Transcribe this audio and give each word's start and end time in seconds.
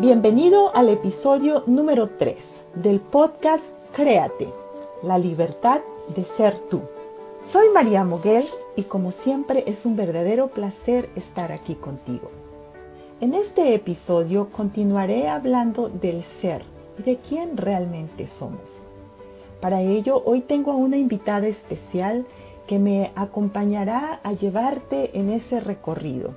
Bienvenido 0.00 0.74
al 0.74 0.88
episodio 0.88 1.62
número 1.66 2.08
3 2.08 2.38
del 2.76 3.00
podcast 3.00 3.62
Créate, 3.92 4.48
la 5.02 5.18
libertad 5.18 5.82
de 6.16 6.24
ser 6.24 6.58
tú. 6.70 6.80
Soy 7.44 7.68
María 7.68 8.02
Moguel 8.02 8.46
y 8.76 8.84
como 8.84 9.12
siempre 9.12 9.62
es 9.66 9.84
un 9.84 9.96
verdadero 9.96 10.48
placer 10.48 11.10
estar 11.16 11.52
aquí 11.52 11.74
contigo. 11.74 12.30
En 13.20 13.34
este 13.34 13.74
episodio 13.74 14.48
continuaré 14.50 15.28
hablando 15.28 15.90
del 15.90 16.22
ser 16.22 16.64
y 16.98 17.02
de 17.02 17.18
quién 17.18 17.58
realmente 17.58 18.26
somos. 18.26 18.80
Para 19.60 19.82
ello, 19.82 20.22
hoy 20.24 20.40
tengo 20.40 20.72
a 20.72 20.76
una 20.76 20.96
invitada 20.96 21.46
especial 21.46 22.24
que 22.66 22.78
me 22.78 23.12
acompañará 23.16 24.18
a 24.22 24.32
llevarte 24.32 25.10
en 25.18 25.28
ese 25.28 25.60
recorrido. 25.60 26.30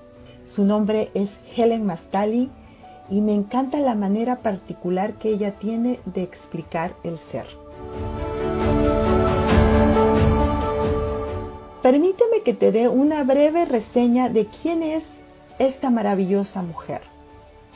Su 0.45 0.66
nombre 0.66 1.11
es 1.14 1.31
Helen 1.55 1.86
Mastali 1.86 2.52
y 3.09 3.21
me 3.21 3.33
encanta 3.33 3.79
la 3.79 3.95
manera 3.95 4.37
particular 4.37 5.13
que 5.13 5.29
ella 5.29 5.51
tiene 5.59 5.99
de 6.05 6.23
explicar 6.23 6.93
el 7.03 7.17
ser. 7.17 7.45
Permíteme 11.81 12.41
que 12.45 12.53
te 12.53 12.71
dé 12.71 12.87
una 12.87 13.23
breve 13.23 13.65
reseña 13.65 14.29
de 14.29 14.45
quién 14.45 14.83
es 14.83 15.05
esta 15.59 15.89
maravillosa 15.89 16.61
mujer. 16.61 17.01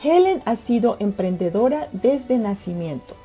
Helen 0.02 0.42
ha 0.46 0.56
sido 0.56 0.96
emprendedora 0.98 1.88
desde 1.92 2.38
nacimiento, 2.38 3.16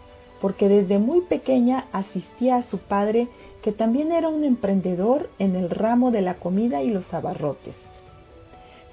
porque 0.41 0.67
desde 0.67 0.99
muy 0.99 1.21
pequeña 1.21 1.85
asistía 1.93 2.57
a 2.57 2.63
su 2.63 2.79
padre, 2.79 3.29
que 3.61 3.71
también 3.71 4.11
era 4.11 4.27
un 4.27 4.43
emprendedor 4.43 5.29
en 5.39 5.55
el 5.55 5.69
ramo 5.69 6.11
de 6.11 6.21
la 6.21 6.33
comida 6.33 6.81
y 6.81 6.89
los 6.89 7.13
abarrotes. 7.13 7.85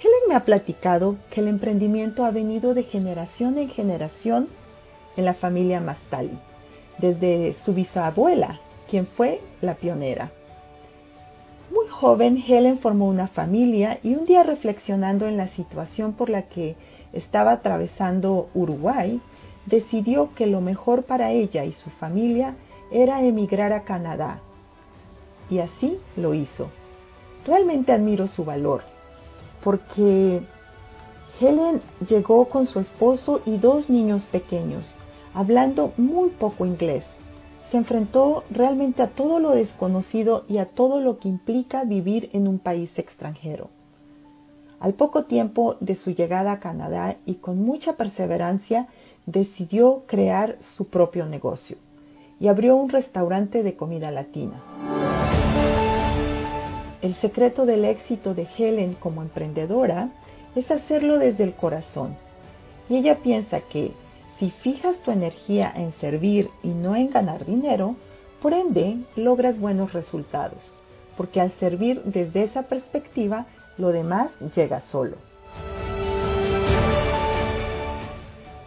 Helen 0.02 0.28
me 0.28 0.34
ha 0.34 0.46
platicado 0.46 1.16
que 1.30 1.42
el 1.42 1.48
emprendimiento 1.48 2.24
ha 2.24 2.30
venido 2.30 2.72
de 2.72 2.84
generación 2.84 3.58
en 3.58 3.68
generación 3.68 4.48
en 5.18 5.26
la 5.26 5.34
familia 5.34 5.78
Mastali, 5.78 6.38
desde 6.96 7.52
su 7.52 7.74
bisabuela, 7.74 8.60
quien 8.88 9.06
fue 9.06 9.42
la 9.60 9.74
pionera. 9.74 10.30
Muy 11.70 11.86
joven, 11.86 12.42
Helen 12.48 12.78
formó 12.78 13.08
una 13.08 13.26
familia 13.26 13.98
y 14.02 14.14
un 14.14 14.24
día 14.24 14.42
reflexionando 14.42 15.26
en 15.26 15.36
la 15.36 15.48
situación 15.48 16.14
por 16.14 16.30
la 16.30 16.42
que 16.44 16.76
estaba 17.12 17.52
atravesando 17.52 18.48
Uruguay, 18.54 19.20
decidió 19.66 20.34
que 20.34 20.46
lo 20.46 20.62
mejor 20.62 21.02
para 21.02 21.30
ella 21.30 21.66
y 21.66 21.72
su 21.72 21.90
familia 21.90 22.54
era 22.90 23.22
emigrar 23.22 23.74
a 23.74 23.84
Canadá. 23.84 24.40
Y 25.50 25.58
así 25.58 25.98
lo 26.16 26.32
hizo. 26.32 26.70
Realmente 27.44 27.92
admiro 27.92 28.26
su 28.28 28.46
valor 28.46 28.82
porque 29.62 30.42
Helen 31.40 31.80
llegó 32.06 32.46
con 32.46 32.66
su 32.66 32.80
esposo 32.80 33.40
y 33.46 33.56
dos 33.56 33.88
niños 33.90 34.26
pequeños, 34.26 34.96
hablando 35.34 35.92
muy 35.96 36.30
poco 36.30 36.66
inglés. 36.66 37.14
Se 37.66 37.76
enfrentó 37.76 38.44
realmente 38.50 39.02
a 39.02 39.08
todo 39.08 39.38
lo 39.38 39.50
desconocido 39.50 40.44
y 40.48 40.58
a 40.58 40.66
todo 40.66 41.00
lo 41.00 41.18
que 41.18 41.28
implica 41.28 41.84
vivir 41.84 42.30
en 42.32 42.48
un 42.48 42.58
país 42.58 42.98
extranjero. 42.98 43.70
Al 44.80 44.94
poco 44.94 45.24
tiempo 45.24 45.76
de 45.80 45.94
su 45.94 46.10
llegada 46.10 46.52
a 46.52 46.60
Canadá 46.60 47.16
y 47.26 47.34
con 47.34 47.62
mucha 47.62 47.96
perseverancia, 47.96 48.88
decidió 49.26 50.02
crear 50.06 50.56
su 50.60 50.88
propio 50.88 51.26
negocio 51.26 51.76
y 52.40 52.48
abrió 52.48 52.76
un 52.76 52.88
restaurante 52.88 53.62
de 53.62 53.76
comida 53.76 54.10
latina. 54.10 54.99
El 57.02 57.14
secreto 57.14 57.64
del 57.64 57.86
éxito 57.86 58.34
de 58.34 58.46
Helen 58.58 58.92
como 58.92 59.22
emprendedora 59.22 60.10
es 60.54 60.70
hacerlo 60.70 61.18
desde 61.18 61.44
el 61.44 61.54
corazón. 61.54 62.14
Y 62.90 62.96
ella 62.96 63.16
piensa 63.22 63.60
que 63.60 63.92
si 64.36 64.50
fijas 64.50 65.00
tu 65.00 65.10
energía 65.10 65.72
en 65.74 65.92
servir 65.92 66.50
y 66.62 66.68
no 66.68 66.96
en 66.96 67.08
ganar 67.08 67.46
dinero, 67.46 67.96
por 68.42 68.52
ende 68.52 68.98
logras 69.16 69.58
buenos 69.58 69.94
resultados, 69.94 70.74
porque 71.16 71.40
al 71.40 71.50
servir 71.50 72.02
desde 72.04 72.42
esa 72.42 72.64
perspectiva, 72.64 73.46
lo 73.78 73.92
demás 73.92 74.40
llega 74.54 74.82
solo. 74.82 75.16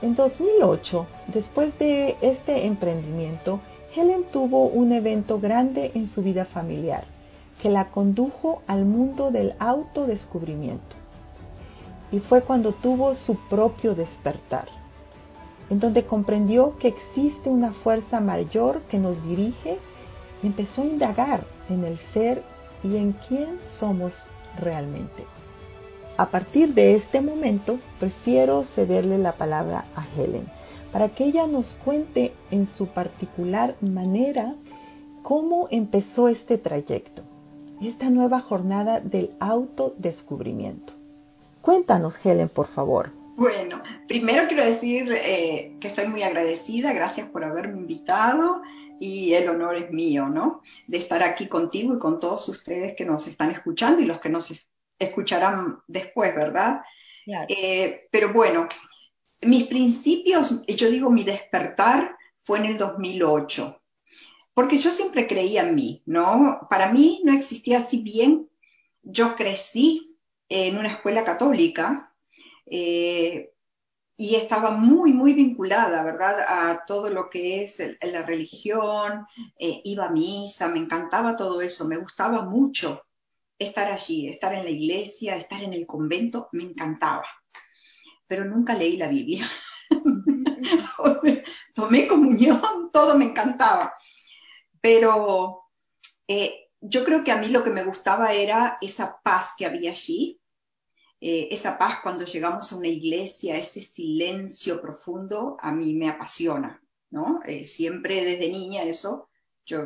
En 0.01 0.15
2008, 0.15 1.05
después 1.27 1.77
de 1.77 2.17
este 2.21 2.65
emprendimiento, 2.65 3.59
Helen 3.95 4.23
tuvo 4.31 4.65
un 4.65 4.91
evento 4.91 5.39
grande 5.39 5.91
en 5.93 6.07
su 6.07 6.23
vida 6.23 6.45
familiar 6.45 7.12
que 7.63 7.69
la 7.69 7.91
condujo 7.91 8.61
al 8.67 8.83
mundo 8.83 9.31
del 9.31 9.53
autodescubrimiento. 9.57 10.97
Y 12.11 12.19
fue 12.19 12.41
cuando 12.41 12.73
tuvo 12.73 13.15
su 13.15 13.35
propio 13.47 13.95
despertar, 13.95 14.67
en 15.69 15.79
donde 15.79 16.03
comprendió 16.03 16.77
que 16.77 16.89
existe 16.89 17.49
una 17.49 17.71
fuerza 17.71 18.19
mayor 18.19 18.81
que 18.89 18.99
nos 18.99 19.25
dirige 19.25 19.77
y 20.43 20.47
empezó 20.47 20.81
a 20.81 20.87
indagar 20.87 21.45
en 21.69 21.85
el 21.85 21.97
ser 21.97 22.43
y 22.83 22.97
en 22.97 23.13
quién 23.13 23.57
somos 23.65 24.25
realmente. 24.59 25.23
A 26.17 26.25
partir 26.31 26.73
de 26.73 26.95
este 26.95 27.21
momento, 27.21 27.79
prefiero 27.97 28.65
cederle 28.65 29.17
la 29.17 29.31
palabra 29.31 29.85
a 29.95 30.05
Helen 30.17 30.47
para 30.91 31.07
que 31.07 31.23
ella 31.23 31.47
nos 31.47 31.75
cuente 31.75 32.33
en 32.51 32.67
su 32.67 32.87
particular 32.87 33.75
manera 33.79 34.53
cómo 35.21 35.69
empezó 35.71 36.27
este 36.27 36.57
trayecto 36.57 37.23
esta 37.87 38.09
nueva 38.09 38.39
jornada 38.39 38.99
del 38.99 39.31
autodescubrimiento. 39.39 40.93
Cuéntanos, 41.61 42.17
Helen, 42.23 42.49
por 42.49 42.67
favor. 42.67 43.11
Bueno, 43.35 43.81
primero 44.07 44.47
quiero 44.47 44.63
decir 44.63 45.11
eh, 45.11 45.75
que 45.79 45.87
estoy 45.87 46.07
muy 46.07 46.21
agradecida, 46.23 46.93
gracias 46.93 47.27
por 47.29 47.43
haberme 47.43 47.77
invitado 47.77 48.61
y 48.99 49.33
el 49.33 49.49
honor 49.49 49.75
es 49.75 49.91
mío, 49.91 50.27
¿no? 50.27 50.61
De 50.87 50.97
estar 50.97 51.23
aquí 51.23 51.47
contigo 51.47 51.95
y 51.95 51.99
con 51.99 52.19
todos 52.19 52.47
ustedes 52.49 52.95
que 52.95 53.05
nos 53.05 53.27
están 53.27 53.49
escuchando 53.51 54.01
y 54.01 54.05
los 54.05 54.19
que 54.19 54.29
nos 54.29 54.53
escucharán 54.99 55.79
después, 55.87 56.35
¿verdad? 56.35 56.81
Eh, 57.47 58.07
pero 58.11 58.31
bueno, 58.33 58.67
mis 59.41 59.65
principios, 59.65 60.63
yo 60.67 60.89
digo 60.89 61.09
mi 61.09 61.23
despertar 61.23 62.15
fue 62.43 62.59
en 62.59 62.65
el 62.65 62.77
2008 62.77 63.82
porque 64.53 64.77
yo 64.79 64.91
siempre 64.91 65.27
creía 65.27 65.67
en 65.67 65.75
mí, 65.75 66.03
¿no? 66.05 66.67
Para 66.69 66.91
mí 66.91 67.21
no 67.23 67.33
existía 67.33 67.79
así 67.79 68.01
bien. 68.01 68.49
Yo 69.01 69.35
crecí 69.35 70.17
en 70.47 70.77
una 70.77 70.89
escuela 70.89 71.23
católica 71.23 72.13
eh, 72.65 73.51
y 74.15 74.35
estaba 74.35 74.69
muy, 74.71 75.11
muy 75.11 75.33
vinculada, 75.33 76.03
¿verdad?, 76.03 76.45
a 76.47 76.85
todo 76.85 77.09
lo 77.09 77.29
que 77.29 77.63
es 77.63 77.81
la 78.01 78.21
religión, 78.21 79.25
eh, 79.57 79.81
iba 79.83 80.05
a 80.05 80.11
misa, 80.11 80.69
me 80.69 80.79
encantaba 80.79 81.35
todo 81.35 81.61
eso, 81.61 81.87
me 81.87 81.97
gustaba 81.97 82.43
mucho 82.43 83.01
estar 83.57 83.91
allí, 83.91 84.27
estar 84.27 84.53
en 84.53 84.65
la 84.65 84.69
iglesia, 84.69 85.35
estar 85.35 85.63
en 85.63 85.73
el 85.73 85.87
convento, 85.87 86.49
me 86.51 86.63
encantaba. 86.63 87.25
Pero 88.27 88.45
nunca 88.45 88.75
leí 88.75 88.97
la 88.97 89.07
Biblia. 89.07 89.49
tomé 91.73 92.07
comunión, 92.07 92.91
todo 92.91 93.17
me 93.17 93.25
encantaba 93.25 93.93
pero 94.83 95.63
eh, 96.27 96.69
yo 96.81 97.03
creo 97.05 97.23
que 97.23 97.31
a 97.31 97.37
mí 97.37 97.47
lo 97.47 97.63
que 97.63 97.69
me 97.77 97.85
gustaba 97.85 98.33
era 98.33 98.77
esa 98.81 99.21
paz 99.23 99.53
que 99.57 99.65
había 99.65 99.91
allí, 99.91 100.39
Eh, 101.25 101.47
esa 101.51 101.77
paz 101.77 101.99
cuando 102.03 102.25
llegamos 102.25 102.71
a 102.71 102.75
una 102.75 102.89
iglesia, 102.89 103.57
ese 103.57 103.81
silencio 103.81 104.81
profundo, 104.81 105.55
a 105.61 105.71
mí 105.71 105.93
me 105.93 106.09
apasiona, 106.09 106.83
¿no? 107.11 107.39
Eh, 107.45 107.63
siempre 107.65 108.25
desde 108.25 108.49
niña 108.49 108.83
eso, 108.83 109.29
yo 109.65 109.79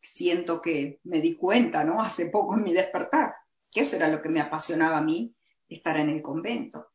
siento 0.00 0.62
que 0.62 1.00
me 1.04 1.20
di 1.20 1.36
cuenta, 1.36 1.84
¿no? 1.84 2.00
Hace 2.00 2.26
poco 2.30 2.54
en 2.54 2.62
mi 2.62 2.72
despertar, 2.72 3.34
que 3.70 3.82
eso 3.82 3.96
era 3.96 4.08
lo 4.08 4.22
que 4.22 4.30
me 4.30 4.40
apasionaba 4.40 4.96
a 4.98 5.02
mí, 5.02 5.34
estar 5.68 5.96
en 5.98 6.08
el 6.08 6.22
convento. 6.22 6.88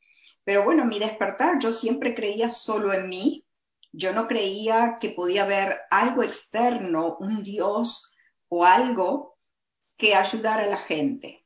Pero 0.44 0.64
bueno, 0.64 0.86
mi 0.86 0.98
despertar, 0.98 1.60
yo 1.60 1.72
siempre 1.72 2.16
creía 2.16 2.52
solo 2.52 2.94
en 2.94 3.08
mí, 3.10 3.43
yo 3.94 4.12
no 4.12 4.28
creía 4.28 4.98
que 5.00 5.12
podía 5.12 5.44
haber 5.44 5.82
algo 5.92 6.24
externo, 6.24 7.18
un 7.20 7.44
Dios 7.44 8.12
o 8.50 8.66
algo 8.66 9.38
que 9.98 10.16
ayudara 10.16 10.64
a 10.64 10.68
la 10.68 10.80
gente. 10.80 11.46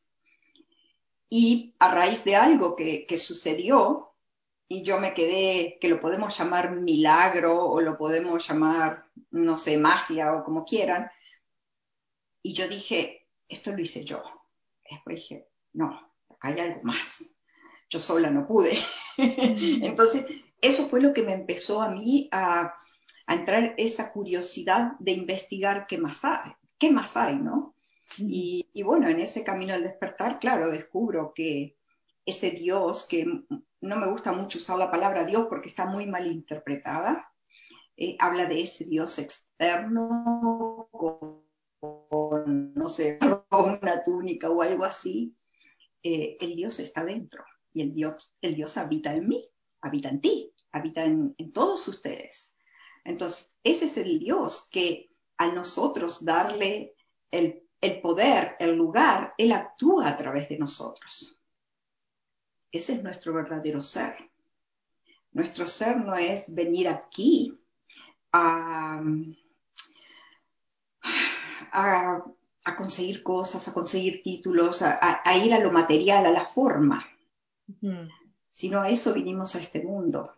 Y 1.30 1.76
a 1.78 1.94
raíz 1.94 2.24
de 2.24 2.38
algo 2.38 2.76
que, 2.76 3.06
que 3.06 3.18
sucedió, 3.18 4.16
y 4.70 4.84
yo 4.84 5.00
me 5.00 5.14
quedé, 5.14 5.78
que 5.80 5.90
lo 5.90 6.00
podemos 6.00 6.38
llamar 6.38 6.72
milagro 6.72 7.66
o 7.66 7.82
lo 7.82 7.98
podemos 7.98 8.48
llamar, 8.48 9.06
no 9.32 9.58
sé, 9.58 9.78
magia 9.78 10.34
o 10.34 10.44
como 10.44 10.66
quieran, 10.66 11.12
y 12.42 12.54
yo 12.54 12.68
dije, 12.70 13.28
esto 13.50 13.72
lo 13.72 13.82
hice 13.82 14.06
yo. 14.06 14.24
Después 14.90 15.18
dije, 15.18 15.50
no, 15.74 16.14
acá 16.30 16.48
hay 16.48 16.60
algo 16.62 16.80
más. 16.84 17.36
Yo 17.90 18.00
sola 18.00 18.30
no 18.30 18.48
pude. 18.48 18.78
Entonces, 19.18 20.26
eso 20.62 20.90
fue 20.90 21.02
lo 21.02 21.14
que 21.14 21.24
me 21.24 21.34
empezó 21.34 21.82
a 21.82 21.90
mí 21.90 22.30
a, 22.32 22.74
entrar 23.30 23.74
esa 23.78 24.14
curiosidad 24.14 24.94
de 25.00 25.12
investigar 25.12 25.86
qué 25.86 25.98
más 25.98 26.24
hay, 26.24 26.54
qué 26.78 26.92
más 26.92 27.18
hay, 27.18 27.36
¿no? 27.36 27.76
Y, 28.18 28.66
bueno, 28.86 29.10
en 29.10 29.20
ese 29.20 29.44
camino 29.44 29.74
al 29.74 29.84
despertar, 29.84 30.40
claro, 30.40 30.72
descubro 30.72 31.34
que 31.36 31.76
ese 32.26 32.52
Dios, 32.52 33.06
que 33.06 33.26
no 33.26 33.96
me 33.98 34.10
gusta 34.10 34.32
mucho 34.32 34.60
usar 34.60 34.78
la 34.78 34.90
palabra 34.90 35.26
Dios 35.26 35.48
porque 35.50 35.68
está 35.68 35.86
muy 35.86 36.06
mal 36.06 36.26
interpretada, 36.26 37.30
eh, 37.98 38.16
habla 38.20 38.46
de 38.46 38.62
ese 38.62 38.86
Dios 38.86 39.20
externo 39.20 40.88
con, 40.90 41.44
no 42.76 42.88
sé, 42.88 43.20
una 43.52 44.04
túnica 44.04 44.50
o 44.50 44.62
algo 44.62 44.86
así, 44.86 45.36
eh, 46.02 46.38
el 46.40 46.56
Dios 46.56 46.80
está 46.80 47.04
dentro 47.04 47.44
y 47.74 47.82
el 47.82 47.92
Dios, 47.92 48.34
el 48.42 48.56
Dios 48.56 48.78
habita 48.78 49.14
en 49.14 49.28
mí 49.28 49.50
habita 49.82 50.10
en 50.10 50.22
ti, 50.22 50.54
habita 50.72 51.04
en, 51.04 51.34
todos 51.54 51.88
ustedes. 51.88 52.56
Entonces, 53.04 53.58
ese 53.64 53.86
es 53.86 53.98
el 53.98 54.20
Dios 54.20 54.68
que 54.72 55.10
a 55.38 55.52
nosotros 55.52 56.24
darle 56.24 56.96
el, 57.32 57.64
el 57.82 58.02
poder, 58.02 58.56
el 58.60 58.76
lugar, 58.76 59.34
Él 59.38 59.52
actúa 59.52 60.10
a 60.10 60.18
través 60.18 60.50
de 60.50 60.58
nosotros. 60.58 61.42
Ese 62.72 62.94
es 62.94 63.04
nuestro 63.04 63.34
verdadero 63.34 63.80
ser. 63.82 64.16
Nuestro 65.32 65.68
ser 65.68 65.98
no 65.98 66.16
es 66.16 66.54
venir 66.54 66.88
aquí 66.88 67.54
a, 68.34 69.02
a, 71.72 72.76
conseguir 72.76 73.24
cosas, 73.24 73.68
a 73.68 73.74
conseguir 73.74 74.22
títulos, 74.22 74.82
a, 74.82 75.22
ir 75.38 75.54
a 75.54 75.60
lo 75.60 75.72
material, 75.72 76.26
a 76.26 76.32
la 76.32 76.46
forma 76.46 77.06
sino 78.50 78.82
a 78.82 78.90
eso 78.90 79.14
vinimos 79.14 79.56
a 79.56 79.60
este 79.60 79.84
mundo. 79.84 80.34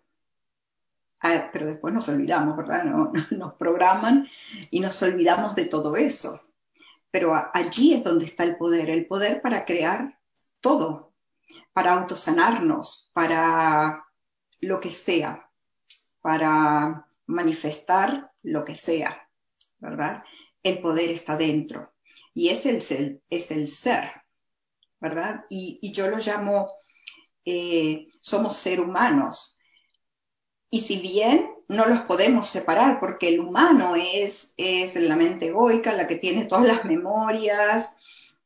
Pero 1.22 1.66
después 1.66 1.94
nos 1.94 2.08
olvidamos, 2.10 2.56
¿verdad? 2.56 2.84
nos 3.32 3.54
programan 3.56 4.28
y 4.72 4.80
nos 4.80 5.02
olvidamos 5.04 5.56
de 5.56 5.66
todo 5.66 5.96
eso. 5.96 6.42
Pero 7.12 7.34
allí 7.54 7.94
es 7.94 8.04
donde 8.04 8.26
está 8.26 8.44
el 8.44 8.58
poder, 8.58 8.90
el 8.90 9.06
poder 9.08 9.42
para 9.42 9.66
crear 9.66 10.20
todo, 10.62 11.14
para 11.74 11.94
autosanarnos, 11.94 13.12
para 13.14 14.06
lo 14.62 14.80
que 14.80 14.92
sea, 14.92 15.50
para 16.22 17.08
manifestar 17.26 18.32
lo 18.44 18.64
que 18.64 18.76
sea, 18.76 19.28
¿verdad? 19.80 20.24
El 20.62 20.80
poder 20.80 21.10
está 21.10 21.38
dentro 21.38 21.94
y 22.34 22.50
es 22.50 22.66
el, 22.66 23.22
es 23.30 23.52
el 23.52 23.68
ser, 23.68 24.12
¿verdad? 25.00 25.46
Y 25.50 25.92
yo 25.92 26.10
lo 26.10 26.18
llamo 26.18 26.70
eh, 27.52 28.12
somos 28.22 28.58
seres 28.58 28.86
humanos. 28.86 29.58
Y 30.70 30.82
si 30.82 31.00
bien 31.00 31.52
no 31.68 31.88
los 31.88 32.02
podemos 32.02 32.48
separar, 32.48 33.00
porque 33.00 33.30
el 33.30 33.40
humano 33.40 33.96
es, 33.96 34.54
es 34.58 34.96
la 34.96 35.16
mente 35.16 35.48
egoica, 35.48 35.94
la 35.94 36.08
que 36.08 36.18
tiene 36.18 36.46
todas 36.46 36.68
las 36.68 36.86
memorias, 36.86 37.96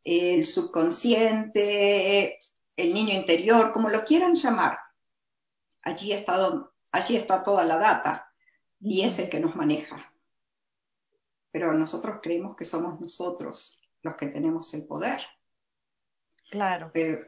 el 0.06 0.46
subconsciente, 0.46 2.40
el 2.78 2.94
niño 2.94 3.14
interior, 3.14 3.74
como 3.74 3.90
lo 3.90 4.06
quieran 4.06 4.36
llamar. 4.36 4.80
Allí 5.82 6.14
está, 6.14 6.66
allí 6.94 7.18
está 7.18 7.44
toda 7.44 7.66
la 7.66 7.78
data 7.78 8.32
y 8.80 9.02
es 9.02 9.20
el 9.20 9.30
que 9.30 9.42
nos 9.42 9.54
maneja. 9.54 10.14
Pero 11.52 11.74
nosotros 11.74 12.20
creemos 12.24 12.56
que 12.56 12.64
somos 12.64 13.02
nosotros 13.02 13.82
los 14.02 14.16
que 14.16 14.28
tenemos 14.28 14.74
el 14.74 14.88
poder. 14.88 15.22
Claro. 16.50 16.90
Pero, 16.94 17.26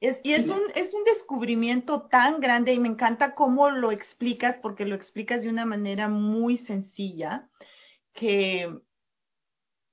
y 0.00 0.32
es 0.32 0.48
un, 0.48 0.60
es 0.74 0.94
un 0.94 1.02
descubrimiento 1.04 2.02
tan 2.02 2.40
grande 2.40 2.72
y 2.72 2.78
me 2.78 2.88
encanta 2.88 3.34
cómo 3.34 3.70
lo 3.70 3.90
explicas, 3.90 4.56
porque 4.58 4.84
lo 4.84 4.94
explicas 4.94 5.42
de 5.42 5.50
una 5.50 5.66
manera 5.66 6.08
muy 6.08 6.56
sencilla, 6.56 7.50
que, 8.12 8.80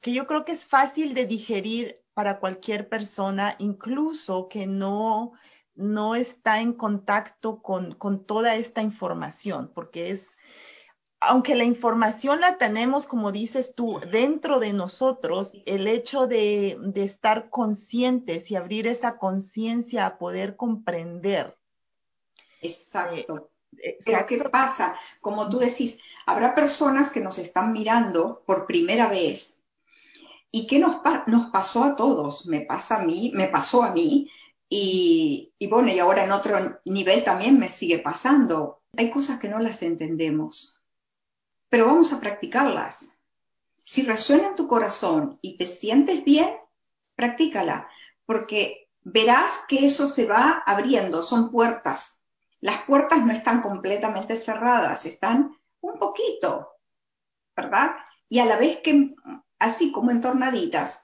que 0.01 0.13
yo 0.13 0.27
creo 0.27 0.45
que 0.45 0.51
es 0.51 0.65
fácil 0.65 1.15
de 1.15 1.25
digerir 1.25 2.03
para 2.13 2.39
cualquier 2.39 2.87
persona, 2.87 3.55
incluso 3.57 4.47
que 4.47 4.67
no, 4.67 5.33
no 5.73 6.15
está 6.15 6.61
en 6.61 6.73
contacto 6.73 7.61
con, 7.63 7.95
con 7.95 8.25
toda 8.25 8.55
esta 8.55 8.81
información, 8.83 9.71
porque 9.73 10.11
es, 10.11 10.37
aunque 11.19 11.55
la 11.55 11.63
información 11.63 12.41
la 12.41 12.57
tenemos, 12.57 13.05
como 13.05 13.31
dices 13.31 13.73
tú, 13.75 13.99
dentro 14.11 14.59
de 14.59 14.73
nosotros, 14.73 15.53
el 15.65 15.87
hecho 15.87 16.27
de, 16.27 16.77
estar 16.95 17.49
conscientes 17.49 18.51
y 18.51 18.55
abrir 18.55 18.87
esa 18.87 19.17
conciencia 19.17 20.05
a 20.05 20.17
poder 20.17 20.55
comprender. 20.55 21.57
Exacto. 22.61 23.51
Eh, 23.77 23.97
Pero 24.05 24.25
¿qué 24.25 24.37
pasa? 24.49 24.97
Como 25.21 25.49
tú 25.49 25.59
decís, 25.59 25.97
habrá 26.25 26.55
personas 26.55 27.11
que 27.11 27.21
nos 27.21 27.37
están 27.39 27.71
mirando 27.71 28.43
por 28.45 28.65
primera 28.65 29.07
vez. 29.07 29.57
¿Y 30.51 30.67
qué 30.67 30.79
nos, 30.79 31.01
nos 31.27 31.47
pasó 31.47 31.83
a 31.83 31.95
todos? 31.95 32.45
Me 32.45 32.61
pasa 32.61 33.01
a 33.01 33.05
mí, 33.05 33.31
me 33.35 33.47
pasó 33.47 33.83
a 33.83 33.91
mí. 33.91 34.29
Y, 34.69 35.53
y 35.59 35.67
bueno, 35.67 35.89
y 35.89 35.99
ahora 35.99 36.23
en 36.23 36.31
otro 36.31 36.57
nivel 36.85 37.23
también 37.23 37.59
me 37.59 37.67
sigue 37.67 37.99
pasando. 37.99 38.81
Hay 38.95 39.11
cosas 39.11 39.39
que 39.39 39.49
no 39.49 39.59
las 39.59 39.83
entendemos 39.83 40.84
pero 41.75 41.87
vamos 41.87 42.13
a 42.13 42.21
practicarlas. 42.21 43.09
Si 43.83 44.03
resuena 44.03 44.47
en 44.47 44.55
tu 44.55 44.65
corazón 44.65 45.39
y 45.41 45.57
te 45.57 45.67
sientes 45.67 46.23
bien, 46.23 46.55
practícala, 47.15 47.89
porque 48.25 48.87
verás 49.01 49.59
que 49.67 49.85
eso 49.85 50.07
se 50.07 50.25
va 50.25 50.63
abriendo, 50.65 51.21
son 51.21 51.51
puertas. 51.51 52.23
Las 52.61 52.83
puertas 52.83 53.25
no 53.25 53.33
están 53.33 53.61
completamente 53.61 54.37
cerradas, 54.37 55.05
están 55.05 55.53
un 55.81 55.99
poquito, 55.99 56.69
¿verdad? 57.53 57.97
Y 58.29 58.39
a 58.39 58.45
la 58.45 58.55
vez 58.55 58.79
que, 58.81 59.13
así 59.59 59.91
como 59.91 60.11
en 60.11 60.21
tornaditas, 60.21 61.03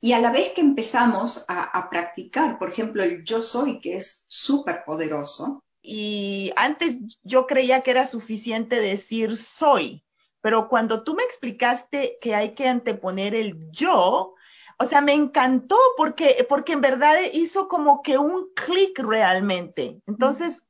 y 0.00 0.14
a 0.14 0.18
la 0.18 0.32
vez 0.32 0.52
que 0.52 0.62
empezamos 0.62 1.44
a, 1.46 1.62
a 1.62 1.88
practicar, 1.88 2.58
por 2.58 2.70
ejemplo, 2.72 3.04
el 3.04 3.22
yo 3.22 3.40
soy, 3.40 3.80
que 3.80 3.98
es 3.98 4.24
súper 4.26 4.82
poderoso, 4.84 5.62
y 5.80 6.52
antes 6.56 6.96
yo 7.22 7.46
creía 7.46 7.82
que 7.82 7.92
era 7.92 8.04
suficiente 8.04 8.80
decir 8.80 9.36
soy, 9.36 10.04
pero 10.40 10.68
cuando 10.68 11.02
tú 11.04 11.14
me 11.14 11.24
explicaste 11.24 12.18
que 12.20 12.34
hay 12.34 12.54
que 12.54 12.68
anteponer 12.68 13.34
el 13.34 13.70
yo, 13.70 14.34
o 14.78 14.84
sea, 14.86 15.00
me 15.00 15.14
encantó 15.14 15.76
porque, 15.96 16.46
porque 16.48 16.74
en 16.74 16.80
verdad 16.80 17.16
hizo 17.32 17.68
como 17.68 18.02
que 18.02 18.18
un 18.18 18.48
clic 18.54 18.98
realmente. 19.00 20.00
Entonces, 20.06 20.62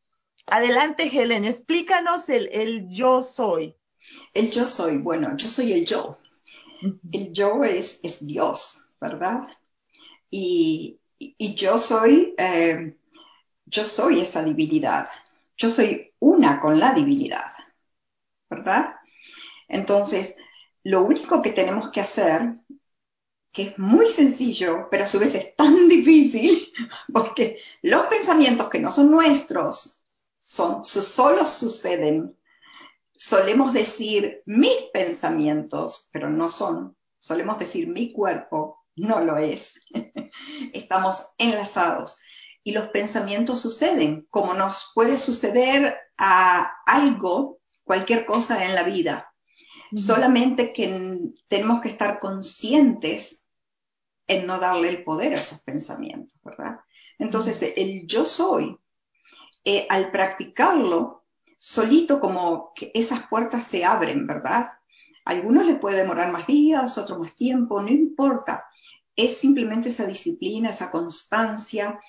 adelante, 0.46 1.10
Helen, 1.12 1.44
explícanos 1.44 2.28
el, 2.28 2.48
el 2.52 2.88
yo 2.88 3.22
soy. 3.22 3.76
El 4.34 4.50
yo 4.50 4.66
soy, 4.66 4.98
bueno, 4.98 5.36
yo 5.36 5.48
soy 5.48 5.72
el 5.72 5.84
yo. 5.84 6.18
El 7.12 7.32
yo 7.32 7.64
es, 7.64 8.00
es 8.04 8.26
Dios, 8.26 8.88
¿verdad? 9.00 9.48
Y, 10.30 11.00
y 11.18 11.54
yo 11.54 11.78
soy, 11.78 12.34
eh, 12.38 12.96
yo 13.66 13.84
soy 13.84 14.20
esa 14.20 14.42
divinidad. 14.42 15.08
Yo 15.56 15.70
soy 15.70 16.12
una 16.20 16.60
con 16.60 16.78
la 16.80 16.94
divinidad, 16.94 17.52
¿verdad? 18.50 18.96
Entonces, 19.68 20.34
lo 20.82 21.02
único 21.02 21.42
que 21.42 21.52
tenemos 21.52 21.90
que 21.90 22.00
hacer, 22.00 22.54
que 23.52 23.62
es 23.62 23.78
muy 23.78 24.08
sencillo, 24.08 24.88
pero 24.90 25.04
a 25.04 25.06
su 25.06 25.18
vez 25.18 25.34
es 25.34 25.54
tan 25.54 25.88
difícil, 25.88 26.72
porque 27.12 27.60
los 27.82 28.06
pensamientos 28.06 28.68
que 28.68 28.78
no 28.78 28.90
son 28.90 29.10
nuestros, 29.10 30.02
son, 30.38 30.84
solo 30.84 31.44
suceden. 31.44 32.34
Solemos 33.16 33.72
decir 33.72 34.42
mis 34.46 34.76
pensamientos, 34.92 36.08
pero 36.12 36.30
no 36.30 36.50
son. 36.50 36.96
Solemos 37.18 37.58
decir 37.58 37.88
mi 37.88 38.12
cuerpo, 38.12 38.84
no 38.96 39.20
lo 39.20 39.36
es. 39.36 39.74
Estamos 40.72 41.28
enlazados. 41.38 42.18
y 42.64 42.72
los 42.72 42.88
pensamientos 42.88 43.60
suceden, 43.60 44.26
como 44.30 44.52
nos 44.52 44.92
puede 44.94 45.16
suceder 45.16 45.96
a 46.18 46.70
algo, 46.84 47.60
cualquier 47.84 48.26
cosa 48.26 48.64
en 48.64 48.74
la 48.74 48.82
vida. 48.82 49.32
Solamente 49.94 50.72
que 50.72 51.18
tenemos 51.46 51.80
que 51.80 51.88
estar 51.88 52.20
conscientes 52.20 53.46
en 54.26 54.46
no 54.46 54.58
darle 54.58 54.90
el 54.90 55.04
poder 55.04 55.34
a 55.34 55.40
esos 55.40 55.60
pensamientos, 55.60 56.38
¿verdad? 56.44 56.80
Entonces, 57.18 57.74
el 57.76 58.06
yo 58.06 58.26
soy, 58.26 58.76
eh, 59.64 59.86
al 59.88 60.10
practicarlo, 60.10 61.24
solito 61.56 62.20
como 62.20 62.72
que 62.74 62.90
esas 62.94 63.26
puertas 63.28 63.66
se 63.66 63.84
abren, 63.84 64.26
¿verdad? 64.26 64.68
algunos 65.28 65.66
les 65.66 65.78
puede 65.78 65.98
demorar 65.98 66.32
más 66.32 66.46
días, 66.46 66.96
otros 66.96 67.18
más 67.18 67.36
tiempo, 67.36 67.82
no 67.82 67.88
importa. 67.88 68.64
Es 69.14 69.36
simplemente 69.36 69.90
esa 69.90 70.06
disciplina, 70.06 70.70
esa 70.70 70.90
constancia 70.90 72.00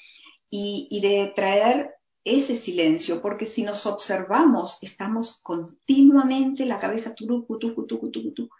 y, 0.49 0.99
de 1.01 1.33
traer 1.35 1.95
ese 2.23 2.55
silencio, 2.55 3.21
porque 3.21 3.45
si 3.45 3.63
nos 3.63 3.85
observamos, 3.85 4.77
estamos 4.81 5.41
continuamente 5.41 6.65
la 6.65 6.79
cabeza 6.79 7.15
turucu, 7.15 7.57
tucu, 7.57 7.85
tucu, 7.85 8.11
tucu, 8.11 8.33
tucu. 8.33 8.55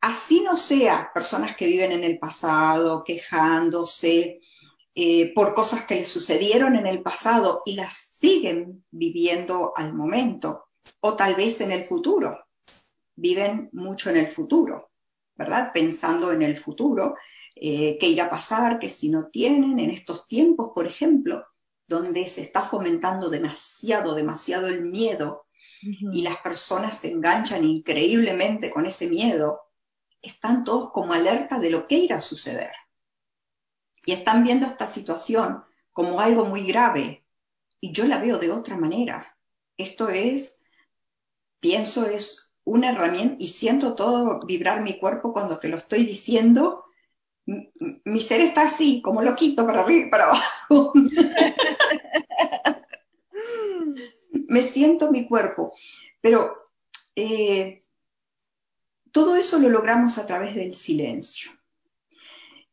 Así 0.00 0.40
no 0.40 0.56
sea 0.56 1.10
personas 1.14 1.56
que 1.56 1.66
viven 1.66 1.92
en 1.92 2.02
el 2.02 2.18
pasado, 2.18 3.04
quejándose 3.04 4.40
eh, 4.94 5.32
por 5.32 5.54
cosas 5.54 5.86
que 5.86 5.94
les 5.94 6.08
sucedieron 6.08 6.76
en 6.76 6.86
el 6.86 7.02
pasado 7.02 7.62
y 7.64 7.74
las 7.74 7.94
siguen 7.94 8.84
viviendo 8.90 9.72
al 9.76 9.94
momento, 9.94 10.66
o 11.00 11.14
tal 11.14 11.34
vez 11.34 11.60
en 11.60 11.72
el 11.72 11.84
futuro 11.84 12.38
viven 13.14 13.70
mucho 13.72 14.10
en 14.10 14.16
el 14.16 14.28
futuro, 14.28 14.90
¿verdad? 15.36 15.70
Pensando 15.72 16.32
en 16.32 16.42
el 16.42 16.58
futuro, 16.58 17.14
eh, 17.54 17.96
qué 18.00 18.08
irá 18.08 18.24
a 18.24 18.30
pasar, 18.30 18.78
que 18.78 18.88
si 18.88 19.08
no 19.08 19.28
tienen, 19.28 19.78
en 19.78 19.90
estos 19.90 20.26
tiempos, 20.26 20.72
por 20.74 20.86
ejemplo, 20.86 21.44
donde 21.92 22.26
se 22.26 22.40
está 22.40 22.68
fomentando 22.68 23.28
demasiado, 23.28 24.14
demasiado 24.14 24.66
el 24.66 24.82
miedo 24.82 25.46
y 25.80 26.22
las 26.22 26.38
personas 26.38 26.98
se 26.98 27.10
enganchan 27.10 27.64
increíblemente 27.64 28.70
con 28.70 28.86
ese 28.86 29.08
miedo, 29.08 29.60
están 30.20 30.64
todos 30.64 30.90
como 30.92 31.12
alerta 31.12 31.58
de 31.58 31.70
lo 31.70 31.86
que 31.86 31.96
irá 31.96 32.16
a 32.16 32.20
suceder. 32.20 32.72
Y 34.06 34.12
están 34.12 34.42
viendo 34.42 34.66
esta 34.66 34.86
situación 34.86 35.64
como 35.92 36.20
algo 36.20 36.44
muy 36.44 36.66
grave. 36.66 37.26
Y 37.80 37.92
yo 37.92 38.06
la 38.06 38.18
veo 38.18 38.38
de 38.38 38.50
otra 38.50 38.76
manera. 38.76 39.36
Esto 39.76 40.08
es, 40.08 40.62
pienso, 41.60 42.06
es 42.06 42.50
una 42.64 42.90
herramienta 42.90 43.36
y 43.38 43.48
siento 43.48 43.94
todo 43.94 44.40
vibrar 44.46 44.82
mi 44.82 44.98
cuerpo 44.98 45.32
cuando 45.32 45.58
te 45.58 45.68
lo 45.68 45.76
estoy 45.76 46.04
diciendo. 46.04 46.84
Mi 47.46 48.20
ser 48.20 48.40
está 48.40 48.62
así, 48.62 49.02
como 49.02 49.22
loquito, 49.22 49.66
para 49.66 49.80
arriba 49.80 50.06
y 50.06 50.10
para 50.10 50.26
abajo. 50.26 50.92
Me 54.48 54.62
siento 54.62 55.10
mi 55.10 55.26
cuerpo. 55.26 55.74
Pero 56.20 56.70
eh, 57.16 57.80
todo 59.10 59.36
eso 59.36 59.58
lo 59.58 59.68
logramos 59.68 60.18
a 60.18 60.26
través 60.26 60.54
del 60.54 60.74
silencio. 60.74 61.50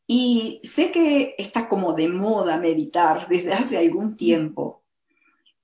Y 0.07 0.61
sé 0.63 0.91
que 0.91 1.35
está 1.37 1.69
como 1.69 1.93
de 1.93 2.07
moda 2.07 2.57
meditar 2.57 3.27
desde 3.29 3.53
hace 3.53 3.77
algún 3.77 4.15
tiempo, 4.15 4.83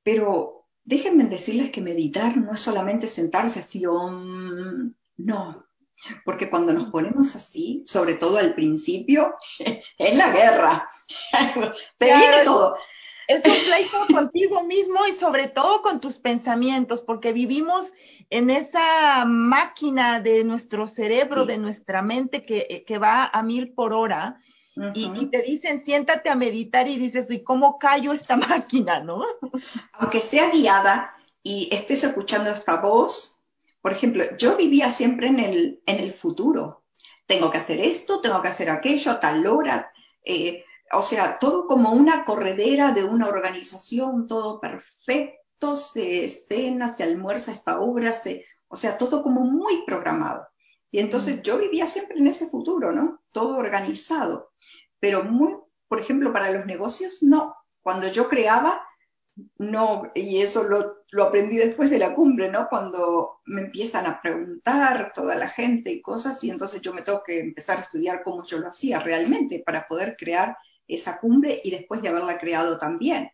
pero 0.03 0.67
déjenme 0.83 1.25
decirles 1.25 1.71
que 1.71 1.81
meditar 1.81 2.37
no 2.37 2.53
es 2.53 2.59
solamente 2.59 3.07
sentarse 3.07 3.61
así, 3.61 3.81
no, 3.81 5.65
porque 6.23 6.49
cuando 6.49 6.73
nos 6.73 6.91
ponemos 6.91 7.35
así, 7.35 7.83
sobre 7.85 8.15
todo 8.15 8.37
al 8.37 8.53
principio, 8.53 9.35
es 9.97 10.15
la 10.15 10.31
guerra, 10.31 10.89
te 11.97 12.05
viene 12.05 12.43
todo. 12.43 12.77
Es 13.27 13.37
un 13.37 13.53
pleito 13.53 14.13
contigo 14.13 14.63
mismo 14.63 15.07
y 15.07 15.13
sobre 15.13 15.47
todo 15.47 15.81
con 15.81 15.99
tus 15.99 16.19
pensamientos, 16.19 17.01
porque 17.01 17.33
vivimos 17.33 17.91
en 18.29 18.51
esa 18.51 19.25
máquina 19.25 20.19
de 20.19 20.43
nuestro 20.43 20.85
cerebro, 20.85 21.45
de 21.45 21.57
nuestra 21.57 22.03
mente 22.03 22.45
que, 22.45 22.83
que 22.85 22.97
va 22.99 23.25
a 23.25 23.41
mil 23.41 23.73
por 23.73 23.93
hora 23.93 24.39
y, 24.93 25.27
te 25.27 25.41
dicen, 25.41 25.83
siéntate 25.85 26.29
a 26.29 26.35
meditar 26.35 26.87
y 26.87 26.97
dices, 26.97 27.31
¿y 27.31 27.43
cómo 27.43 27.79
callo 27.79 28.11
esta 28.11 28.35
máquina, 28.35 28.99
no? 28.99 29.23
Aunque 29.93 30.19
sea 30.19 30.49
guiada 30.49 31.13
y 31.41 31.69
estés 31.71 32.03
escuchando 32.03 32.49
esta 32.49 32.81
voz, 32.81 33.34
por 33.85 33.91
ejemplo, 33.91 34.23
yo 34.39 34.57
vivía 34.57 34.89
siempre 34.89 35.27
en 35.27 35.39
el, 35.39 35.83
en 35.85 35.99
el 35.99 36.11
futuro. 36.11 36.85
Tengo 37.27 37.51
que 37.51 37.59
hacer 37.59 37.79
esto, 37.79 38.19
tengo 38.19 38.41
que 38.41 38.47
hacer 38.47 38.71
aquello 38.71 39.11
a 39.11 39.19
tal 39.19 39.45
hora. 39.45 39.91
Eh, 40.23 40.65
o 40.91 41.03
sea, 41.03 41.37
todo 41.37 41.67
como 41.67 41.91
una 41.91 42.25
corredera 42.25 42.93
de 42.93 43.03
una 43.03 43.27
organización, 43.27 44.25
todo 44.25 44.59
perfecto, 44.59 45.75
se 45.75 46.27
cena, 46.29 46.89
se 46.89 47.03
almuerza 47.03 47.51
esta 47.51 47.79
obra, 47.79 48.15
se, 48.15 48.47
o 48.67 48.75
sea, 48.75 48.97
todo 48.97 49.21
como 49.21 49.41
muy 49.41 49.85
programado. 49.85 50.47
Y 50.89 50.97
entonces 50.97 51.37
mm. 51.37 51.41
yo 51.43 51.59
vivía 51.59 51.85
siempre 51.85 52.17
en 52.17 52.25
ese 52.25 52.49
futuro, 52.49 52.91
¿no? 52.91 53.21
Todo 53.31 53.55
organizado. 53.55 54.51
Pero 54.99 55.23
muy, 55.23 55.57
por 55.87 56.01
ejemplo, 56.01 56.33
para 56.33 56.49
los 56.49 56.65
negocios, 56.65 57.21
no. 57.21 57.55
Cuando 57.83 58.07
yo 58.07 58.29
creaba, 58.29 58.81
no, 59.59 60.11
y 60.15 60.41
eso 60.41 60.63
lo, 60.63 61.04
lo, 61.15 61.23
aprendí 61.23 61.55
después 61.55 61.89
de 61.89 61.99
la 61.99 62.13
cumbre, 62.13 62.51
¿no? 62.51 62.67
Cuando 62.67 63.39
me 63.45 63.61
empiezan 63.61 64.05
a 64.05 64.21
preguntar 64.21 65.11
toda 65.13 65.35
la 65.35 65.47
gente 65.47 65.91
y 65.91 66.01
cosas, 66.01 66.43
y 66.43 66.49
entonces 66.49 66.81
yo 66.81 66.93
me 66.93 67.03
tengo 67.03 67.23
que 67.23 67.39
empezar 67.39 67.77
a 67.77 67.81
estudiar 67.81 68.21
cómo 68.23 68.43
yo 68.43 68.59
lo 68.59 68.67
hacía 68.67 68.99
realmente 68.99 69.63
para 69.65 69.87
poder 69.87 70.17
crear 70.17 70.57
esa 70.87 71.19
cumbre 71.19 71.61
y 71.63 71.71
después 71.71 72.01
de 72.01 72.09
haberla 72.09 72.37
creado 72.37 72.77
también. 72.77 73.31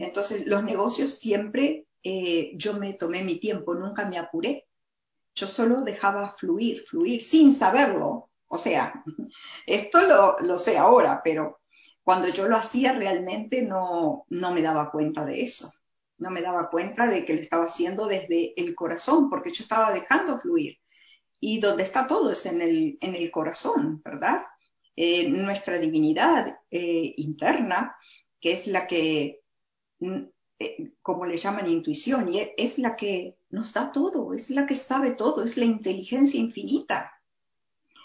Entonces, 0.00 0.46
los 0.46 0.62
negocios 0.64 1.18
siempre 1.18 1.86
eh, 2.02 2.52
yo 2.56 2.74
me 2.74 2.92
tomé 2.92 3.22
mi 3.22 3.40
tiempo, 3.40 3.74
nunca 3.74 4.04
me 4.04 4.18
apuré. 4.18 4.68
Yo 5.34 5.46
solo 5.46 5.80
dejaba 5.80 6.36
fluir, 6.38 6.84
fluir, 6.86 7.22
sin 7.22 7.52
saberlo. 7.52 8.28
O 8.48 8.58
sea, 8.58 9.02
esto 9.66 10.02
lo, 10.02 10.36
lo 10.40 10.58
sé 10.58 10.76
ahora, 10.76 11.22
pero 11.24 11.60
cuando 12.02 12.28
yo 12.28 12.48
lo 12.48 12.56
hacía 12.56 12.92
realmente 12.92 13.62
no, 13.62 14.26
no 14.28 14.52
me 14.52 14.60
daba 14.60 14.90
cuenta 14.90 15.24
de 15.24 15.42
eso. 15.42 15.72
No 16.22 16.30
me 16.30 16.40
daba 16.40 16.70
cuenta 16.70 17.06
de 17.06 17.24
que 17.24 17.34
lo 17.34 17.40
estaba 17.40 17.64
haciendo 17.64 18.06
desde 18.06 18.54
el 18.56 18.74
corazón, 18.74 19.28
porque 19.28 19.52
yo 19.52 19.62
estaba 19.62 19.92
dejando 19.92 20.40
fluir. 20.40 20.78
Y 21.40 21.60
donde 21.60 21.82
está 21.82 22.06
todo 22.06 22.32
es 22.32 22.46
en 22.46 22.62
el, 22.62 22.98
en 23.00 23.14
el 23.14 23.30
corazón, 23.30 24.00
¿verdad? 24.04 24.42
Eh, 24.96 25.28
nuestra 25.28 25.78
divinidad 25.78 26.60
eh, 26.70 27.14
interna, 27.16 27.96
que 28.40 28.52
es 28.52 28.66
la 28.66 28.86
que 28.86 29.42
mm, 29.98 30.22
eh, 30.62 30.92
como 31.02 31.26
le 31.26 31.36
llaman 31.36 31.68
intuición, 31.68 32.32
y 32.32 32.52
es 32.56 32.78
la 32.78 32.94
que 32.94 33.36
nos 33.50 33.72
da 33.72 33.90
todo, 33.90 34.32
es 34.32 34.48
la 34.50 34.64
que 34.64 34.76
sabe 34.76 35.10
todo, 35.10 35.42
es 35.42 35.56
la 35.56 35.64
inteligencia 35.64 36.38
infinita. 36.38 37.12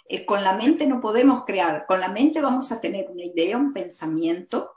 Eh, 0.10 0.26
con 0.26 0.44
la 0.44 0.54
mente 0.58 0.88
no 0.88 1.00
podemos 1.00 1.46
crear, 1.46 1.86
con 1.86 2.00
la 2.00 2.10
mente 2.10 2.42
vamos 2.42 2.72
a 2.72 2.82
tener 2.82 3.12
una 3.12 3.24
idea, 3.24 3.58
un 3.58 3.74
pensamiento 3.74 4.72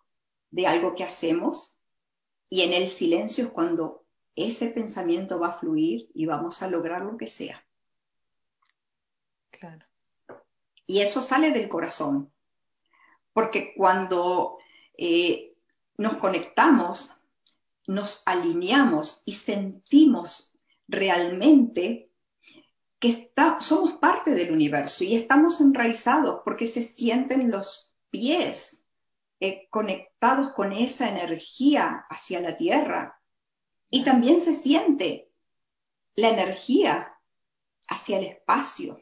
de 0.50 0.66
algo 0.66 0.94
que 0.94 1.04
hacemos, 1.04 1.78
y 2.50 2.62
en 2.62 2.74
el 2.74 2.90
silencio 2.90 3.44
es 3.44 3.50
cuando 3.50 4.04
ese 4.36 4.68
pensamiento 4.68 5.38
va 5.38 5.48
a 5.48 5.58
fluir 5.58 6.10
y 6.12 6.26
vamos 6.26 6.62
a 6.62 6.68
lograr 6.68 7.02
lo 7.02 7.16
que 7.16 7.28
sea. 7.28 7.64
Claro. 9.50 9.86
Y 10.86 11.00
eso 11.00 11.22
sale 11.22 11.52
del 11.52 11.68
corazón, 11.68 12.30
porque 13.32 13.72
cuando 13.74 14.58
eh, 14.98 15.52
nos 15.96 16.16
conectamos 16.16 17.14
nos 17.90 18.22
alineamos 18.24 19.22
y 19.26 19.32
sentimos 19.32 20.54
realmente 20.86 22.10
que 23.00 23.08
está, 23.08 23.60
somos 23.60 23.94
parte 23.94 24.30
del 24.30 24.52
universo 24.52 25.02
y 25.02 25.16
estamos 25.16 25.60
enraizados 25.60 26.42
porque 26.44 26.66
se 26.66 26.82
sienten 26.82 27.50
los 27.50 27.96
pies 28.10 28.79
eh, 29.40 29.66
conectados 29.70 30.52
con 30.52 30.72
esa 30.72 31.08
energía 31.08 32.06
hacia 32.08 32.40
la 32.40 32.56
tierra. 32.56 33.20
Y 33.88 34.04
también 34.04 34.40
se 34.40 34.52
siente 34.52 35.30
la 36.14 36.28
energía 36.28 37.14
hacia 37.88 38.18
el 38.18 38.26
espacio. 38.26 39.00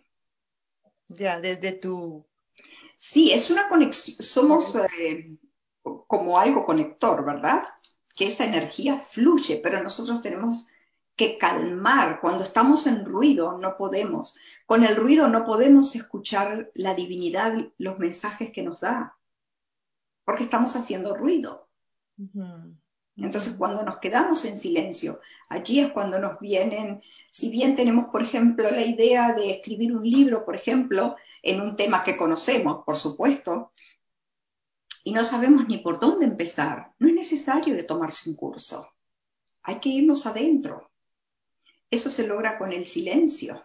Ya, 1.09 1.41
desde 1.41 1.73
tu... 1.73 2.27
Sí, 2.97 3.33
es 3.33 3.51
una 3.51 3.69
conexión, 3.69 4.17
somos 4.25 4.77
eh, 4.99 5.37
como 5.83 6.39
algo 6.39 6.65
conector, 6.65 7.25
¿verdad? 7.25 7.65
que 8.19 8.27
esa 8.27 8.45
energía 8.45 9.01
fluye, 9.01 9.61
pero 9.63 9.81
nosotros 9.81 10.21
tenemos 10.21 10.67
que 11.15 11.39
calmar. 11.39 12.21
Cuando 12.21 12.43
estamos 12.43 12.89
en 12.89 13.05
ruido 13.05 13.57
no 13.57 13.77
podemos. 13.77 14.37
Con 14.67 14.85
el 14.85 14.97
ruido 14.97 15.29
no 15.29 15.47
podemos 15.47 15.95
escuchar 15.95 16.69
la 16.75 16.95
divinidad, 16.95 17.55
los 17.79 17.99
mensajes 18.01 18.51
que 18.51 18.65
nos 18.65 18.81
da, 18.81 19.17
porque 20.29 20.45
estamos 20.45 20.77
haciendo 20.77 21.15
ruido. 21.15 21.71
Entonces, 23.17 23.55
cuando 23.57 23.83
nos 23.83 23.97
quedamos 23.97 24.45
en 24.45 24.59
silencio, 24.59 25.21
allí 25.49 25.81
es 25.81 25.91
cuando 25.91 26.19
nos 26.19 26.39
vienen, 26.39 27.01
si 27.31 27.49
bien 27.49 27.75
tenemos, 27.75 28.09
por 28.13 28.23
ejemplo, 28.23 28.71
la 28.71 28.85
idea 28.85 29.33
de 29.33 29.53
escribir 29.53 29.91
un 29.97 30.03
libro, 30.03 30.45
por 30.45 30.55
ejemplo, 30.55 31.17
en 31.43 31.63
un 31.63 31.77
tema 31.77 32.05
que 32.05 32.19
conocemos, 32.19 32.85
por 32.85 32.99
supuesto, 32.99 33.73
y 35.03 35.13
no 35.13 35.25
sabemos 35.25 35.67
ni 35.67 35.79
por 35.79 35.99
dónde 35.99 36.27
empezar, 36.27 36.93
no 36.99 37.09
es 37.09 37.15
necesario 37.15 37.75
de 37.75 37.85
tomarse 37.85 38.29
un 38.29 38.37
curso. 38.37 38.87
Hay 39.63 39.81
que 39.81 39.89
irnos 39.89 40.27
adentro. 40.27 40.91
Eso 41.91 42.11
se 42.11 42.27
logra 42.27 42.59
con 42.59 42.71
el 42.71 42.85
silencio. 42.85 43.65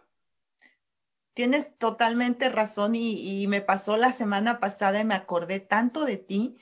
Tienes 1.34 1.76
totalmente 1.80 2.50
razón 2.50 2.94
y, 2.96 3.48
me 3.48 3.62
pasó 3.62 3.98
la 3.98 4.14
semana 4.14 4.60
pasada 4.60 5.00
y 5.00 5.06
me 5.06 5.16
acordé 5.16 5.60
tanto 5.60 6.06
de 6.06 6.18
ti 6.18 6.58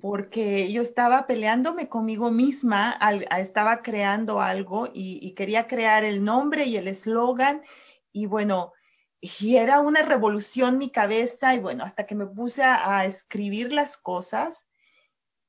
porque 0.00 0.72
yo 0.72 0.82
estaba 0.82 1.26
peleándome 1.26 1.88
conmigo 1.88 2.30
misma, 2.30 2.98
estaba 3.38 3.82
creando 3.82 4.40
algo 4.40 4.88
y, 4.92 5.20
y, 5.22 5.34
quería 5.34 5.68
crear 5.68 6.04
el 6.04 6.24
nombre 6.24 6.64
y 6.64 6.76
el 6.76 6.88
eslogan 6.88 7.62
y 8.12 8.26
bueno, 8.26 8.72
y 9.20 9.56
era 9.56 9.80
una 9.80 10.02
revolución 10.02 10.78
mi 10.78 10.90
cabeza 10.90 11.54
y 11.54 11.60
bueno, 11.60 11.84
hasta 11.84 12.06
que 12.06 12.16
me 12.16 12.26
puse 12.26 12.62
a, 12.64 12.98
a 12.98 13.06
escribir 13.06 13.72
las 13.72 13.96
cosas 13.96 14.66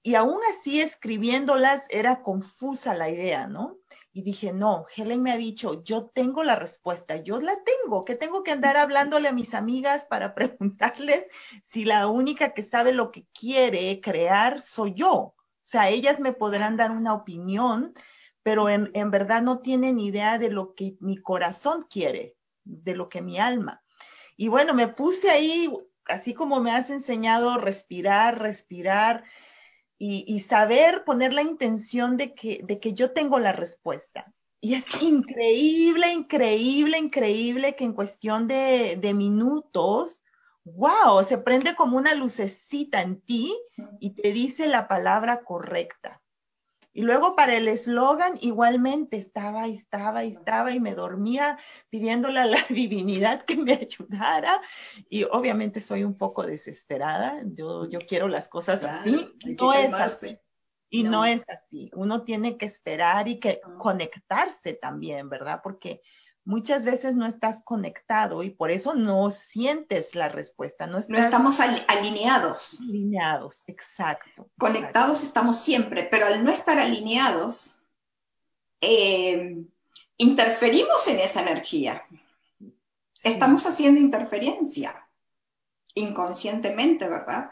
y 0.03 0.13
aún 0.15 0.39
así 0.51 0.79
escribiéndolas 0.79 1.83
era 1.89 2.21
confusa 2.21 2.93
la 2.93 3.09
idea, 3.09 3.47
¿no? 3.47 3.78
Y 4.11 4.23
dije, 4.23 4.53
no, 4.53 4.85
Helen 4.95 5.21
me 5.21 5.31
ha 5.31 5.37
dicho, 5.37 5.83
yo 5.83 6.07
tengo 6.07 6.43
la 6.43 6.55
respuesta, 6.55 7.17
yo 7.17 7.39
la 7.39 7.57
tengo, 7.63 8.05
que 8.05 8.15
tengo 8.15 8.41
que 8.43 8.51
andar 8.51 8.75
hablándole 8.75 9.29
a 9.29 9.33
mis 9.33 9.53
amigas 9.53 10.05
para 10.05 10.33
preguntarles 10.35 11.25
si 11.69 11.85
la 11.85 12.07
única 12.07 12.53
que 12.53 12.63
sabe 12.63 12.91
lo 12.91 13.11
que 13.11 13.25
quiere 13.33 14.01
crear 14.01 14.59
soy 14.59 14.93
yo. 14.93 15.11
O 15.11 15.35
sea, 15.61 15.89
ellas 15.89 16.19
me 16.19 16.33
podrán 16.33 16.77
dar 16.77 16.89
una 16.91 17.13
opinión, 17.13 17.93
pero 18.41 18.69
en, 18.69 18.89
en 18.93 19.11
verdad 19.11 19.43
no 19.43 19.59
tienen 19.59 19.99
idea 19.99 20.39
de 20.39 20.49
lo 20.49 20.73
que 20.73 20.95
mi 20.99 21.17
corazón 21.17 21.85
quiere, 21.87 22.35
de 22.63 22.95
lo 22.95 23.09
que 23.09 23.21
mi 23.21 23.37
alma. 23.37 23.83
Y 24.35 24.47
bueno, 24.47 24.73
me 24.73 24.87
puse 24.87 25.29
ahí, 25.29 25.71
así 26.05 26.33
como 26.33 26.59
me 26.61 26.71
has 26.71 26.89
enseñado, 26.89 27.57
respirar, 27.59 28.39
respirar 28.39 29.23
y, 30.01 30.39
saber 30.39 31.03
poner 31.03 31.33
la 31.33 31.41
intención 31.41 32.15
de 32.15 32.33
que, 32.33 32.61
de 32.63 32.79
que 32.79 32.93
yo 32.93 33.11
tengo 33.11 33.37
la 33.37 33.51
respuesta. 33.51 34.33
Y 34.61 34.75
es 34.75 34.85
increíble, 35.01 36.11
increíble, 36.13 36.97
increíble 36.97 37.75
que 37.75 37.83
en 37.83 37.93
cuestión 37.93 38.47
de, 38.47 38.97
de 38.99 39.13
minutos, 39.13 40.23
wow, 40.63 41.23
se 41.23 41.37
prende 41.37 41.75
como 41.75 41.97
una 41.97 42.13
lucecita 42.13 43.01
en 43.01 43.19
ti 43.21 43.53
y 43.99 44.11
te 44.11 44.31
dice 44.31 44.67
la 44.67 44.87
palabra 44.87 45.41
correcta. 45.43 46.18
Y 46.91 47.03
luego 47.03 47.35
para 47.35 47.55
el 47.55 47.67
eslogan, 47.67 48.37
igualmente 48.41 49.17
estaba 49.17 49.67
y 49.67 49.75
estaba 49.75 50.25
y 50.25 50.31
estaba 50.31 50.71
y 50.71 50.79
me 50.79 50.95
dormía 50.95 51.57
pidiéndole 51.89 52.39
a 52.39 52.45
la 52.45 52.57
divinidad 52.69 53.43
que 53.43 53.57
me 53.57 53.73
ayudara. 53.73 54.61
Y 55.09 55.23
obviamente 55.23 55.81
soy 55.81 56.03
un 56.03 56.17
poco 56.17 56.43
desesperada. 56.43 57.41
Yo, 57.45 57.87
yo 57.89 57.99
quiero 57.99 58.27
las 58.27 58.47
cosas 58.47 58.79
claro, 58.79 59.01
así. 59.01 59.55
No 59.59 59.73
es 59.73 59.93
así. 59.93 60.39
Y 60.89 61.03
no. 61.03 61.11
no. 61.11 61.25
es 61.25 61.43
así. 61.47 61.91
Uno 61.93 62.23
tiene 62.23 62.57
que 62.57 62.65
esperar 62.65 63.27
y 63.27 63.39
que 63.39 63.61
no. 63.67 63.77
conectarse 63.77 64.73
también, 64.73 65.29
¿verdad? 65.29 65.61
Porque 65.63 66.01
muchas 66.49 66.83
veces 66.83 67.15
no 67.15 67.27
estás 67.27 67.61
conectado 67.63 68.41
y 68.41 68.49
por 68.49 68.71
eso 68.71 68.95
no 68.95 69.29
sientes 69.29 70.15
la 70.15 70.29
respuesta. 70.29 70.87
No, 70.87 70.97
estás 70.97 71.09
no 71.11 71.23
estamos 71.23 71.59
al, 71.59 71.85
alineados. 71.87 72.81
Alineados, 72.81 73.63
exacto. 73.67 74.49
Conectados 74.57 75.19
exacto. 75.19 75.27
estamos 75.27 75.59
siempre, 75.59 76.07
pero 76.09 76.25
al 76.25 76.43
no 76.43 76.51
estar 76.51 76.79
alineados, 76.79 77.85
eh, 78.81 79.63
interferimos 80.17 81.07
en 81.07 81.19
esa 81.19 81.43
energía. 81.43 82.03
Sí. 82.57 82.73
Estamos 83.23 83.67
haciendo 83.67 84.01
interferencia 84.01 85.07
inconscientemente, 85.93 87.07
¿verdad? 87.07 87.51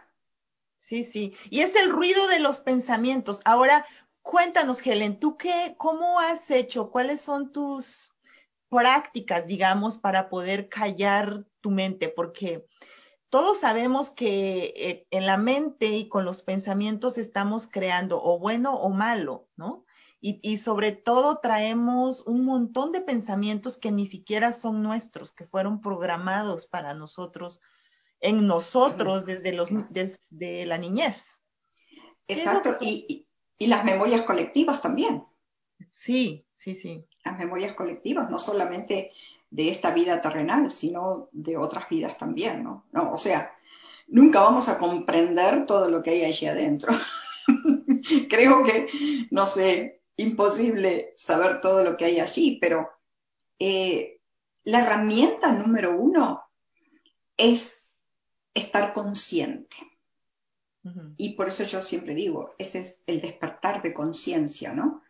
Sí, 0.80 1.04
sí. 1.04 1.36
Y 1.52 1.60
es 1.60 1.76
el 1.76 1.92
ruido 1.92 2.28
de 2.28 2.40
los 2.40 2.62
pensamientos. 2.62 3.42
Ahora, 3.46 3.86
cuéntanos, 4.24 4.84
Helen, 4.84 5.20
¿tú 5.20 5.38
qué, 5.38 5.76
cómo 5.78 6.20
has 6.20 6.50
hecho? 6.50 6.90
¿Cuáles 6.90 7.22
son 7.22 7.52
tus 7.52 8.17
prácticas, 8.70 9.48
digamos, 9.48 9.98
para 9.98 10.30
poder 10.30 10.70
callar 10.70 11.46
tu 11.62 11.72
mente, 11.72 12.10
porque 12.10 12.66
todos 13.30 13.60
sabemos 13.60 14.10
que 14.10 14.74
eh, 14.76 15.08
en 15.12 15.26
la 15.26 15.38
mente 15.38 15.88
y 15.88 16.08
con 16.08 16.26
los 16.26 16.44
pensamientos 16.44 17.18
estamos 17.18 17.68
creando 17.68 18.22
o 18.24 18.40
bueno 18.40 18.76
o 18.76 18.90
malo, 18.90 19.48
¿no? 19.56 19.86
Y, 20.20 20.40
y, 20.42 20.58
sobre 20.58 20.94
todo 20.94 21.38
traemos 21.38 22.22
un 22.26 22.44
montón 22.44 22.92
de 22.92 23.02
pensamientos 23.02 23.78
que 23.78 23.92
ni 23.92 24.08
siquiera 24.08 24.52
son 24.52 24.82
nuestros, 24.82 25.32
que 25.32 25.46
fueron 25.46 25.80
programados 25.80 26.66
para 26.66 26.96
nosotros, 26.96 27.62
en 28.20 28.48
nosotros 28.48 29.28
desde, 29.28 29.54
los, 29.54 29.70
desde 29.92 30.66
la 30.66 30.80
niñez. 30.80 31.40
Exacto, 32.28 32.80
que... 32.80 32.86
y, 32.88 33.28
y 33.60 33.68
las 33.68 33.86
memorias 33.86 34.24
colectivas 34.24 34.82
también. 34.82 35.24
Sí, 35.88 36.47
sí, 36.58 36.76
sí 36.76 37.06
las 37.28 37.38
memorias 37.38 37.74
colectivas, 37.74 38.30
no 38.30 38.40
solamente 38.40 39.12
de 39.50 39.70
esta 39.70 39.92
vida 39.92 40.22
terrenal, 40.22 40.72
sino 40.72 41.30
de 41.32 41.58
otras 41.58 41.88
vidas 41.90 42.18
también, 42.18 42.64
¿no? 42.64 42.86
no 42.92 43.14
o 43.14 43.18
sea, 43.18 43.54
nunca 44.08 44.42
vamos 44.42 44.68
a 44.70 44.78
comprender 44.78 45.66
todo 45.66 45.90
lo 45.90 46.02
que 46.02 46.12
hay 46.12 46.24
allí 46.24 46.48
adentro. 46.48 46.94
Creo 48.30 48.64
que, 48.64 48.88
no 49.32 49.46
sé, 49.46 50.02
imposible 50.18 51.14
saber 51.16 51.62
todo 51.62 51.84
lo 51.84 51.96
que 51.96 52.06
hay 52.06 52.20
allí, 52.20 52.58
pero 52.60 52.90
eh, 53.60 54.20
la 54.64 54.80
herramienta 54.80 55.52
número 55.52 55.98
uno 55.98 56.44
es 57.38 57.92
estar 58.54 58.94
consciente. 58.94 59.78
Uh 60.84 60.90
-huh. 60.90 61.14
Y 61.18 61.36
por 61.36 61.48
eso 61.48 61.64
yo 61.64 61.82
siempre 61.82 62.16
digo, 62.16 62.56
ese 62.58 62.80
es 62.80 63.04
el 63.08 63.22
despertar 63.22 63.82
de 63.82 63.94
conciencia, 63.94 64.74
¿no? 64.74 65.04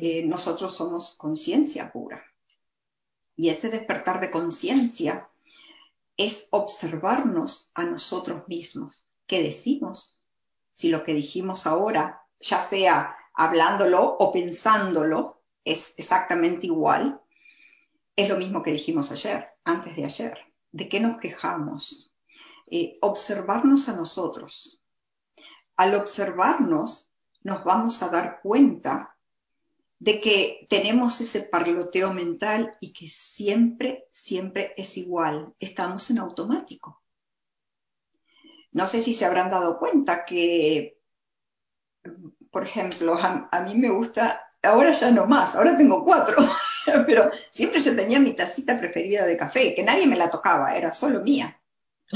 Eh, 0.00 0.22
nosotros 0.24 0.74
somos 0.74 1.14
conciencia 1.14 1.92
pura. 1.92 2.24
Y 3.36 3.48
ese 3.48 3.70
despertar 3.70 4.20
de 4.20 4.30
conciencia 4.30 5.28
es 6.16 6.48
observarnos 6.50 7.70
a 7.74 7.84
nosotros 7.84 8.46
mismos. 8.48 9.08
¿Qué 9.26 9.42
decimos? 9.42 10.24
Si 10.72 10.88
lo 10.88 11.02
que 11.02 11.14
dijimos 11.14 11.66
ahora, 11.66 12.22
ya 12.40 12.60
sea 12.60 13.16
hablándolo 13.34 14.16
o 14.18 14.32
pensándolo, 14.32 15.42
es 15.64 15.94
exactamente 15.96 16.66
igual, 16.66 17.20
es 18.16 18.28
lo 18.28 18.36
mismo 18.36 18.62
que 18.62 18.72
dijimos 18.72 19.10
ayer, 19.12 19.48
antes 19.64 19.96
de 19.96 20.04
ayer. 20.04 20.38
¿De 20.72 20.88
qué 20.88 21.00
nos 21.00 21.18
quejamos? 21.18 22.12
Eh, 22.66 22.98
observarnos 23.00 23.88
a 23.88 23.96
nosotros. 23.96 24.80
Al 25.76 25.94
observarnos, 25.94 27.10
nos 27.42 27.64
vamos 27.64 28.02
a 28.02 28.10
dar 28.10 28.40
cuenta 28.42 29.16
de 30.00 30.20
que 30.20 30.66
tenemos 30.68 31.20
ese 31.20 31.42
parloteo 31.42 32.12
mental 32.12 32.76
y 32.80 32.92
que 32.92 33.06
siempre, 33.06 34.08
siempre 34.10 34.74
es 34.76 34.96
igual, 34.96 35.54
estamos 35.60 36.10
en 36.10 36.18
automático. 36.18 37.02
No 38.72 38.86
sé 38.86 39.02
si 39.02 39.14
se 39.14 39.26
habrán 39.26 39.50
dado 39.50 39.78
cuenta 39.78 40.24
que, 40.24 40.98
por 42.50 42.64
ejemplo, 42.64 43.14
a, 43.14 43.48
a 43.52 43.60
mí 43.62 43.74
me 43.74 43.90
gusta, 43.90 44.48
ahora 44.62 44.92
ya 44.92 45.10
no 45.10 45.26
más, 45.26 45.54
ahora 45.54 45.76
tengo 45.76 46.02
cuatro, 46.02 46.36
pero 47.06 47.30
siempre 47.50 47.80
yo 47.80 47.94
tenía 47.94 48.18
mi 48.18 48.32
tacita 48.32 48.78
preferida 48.78 49.26
de 49.26 49.36
café, 49.36 49.74
que 49.74 49.84
nadie 49.84 50.06
me 50.06 50.16
la 50.16 50.30
tocaba, 50.30 50.74
era 50.74 50.90
solo 50.90 51.20
mía 51.20 51.60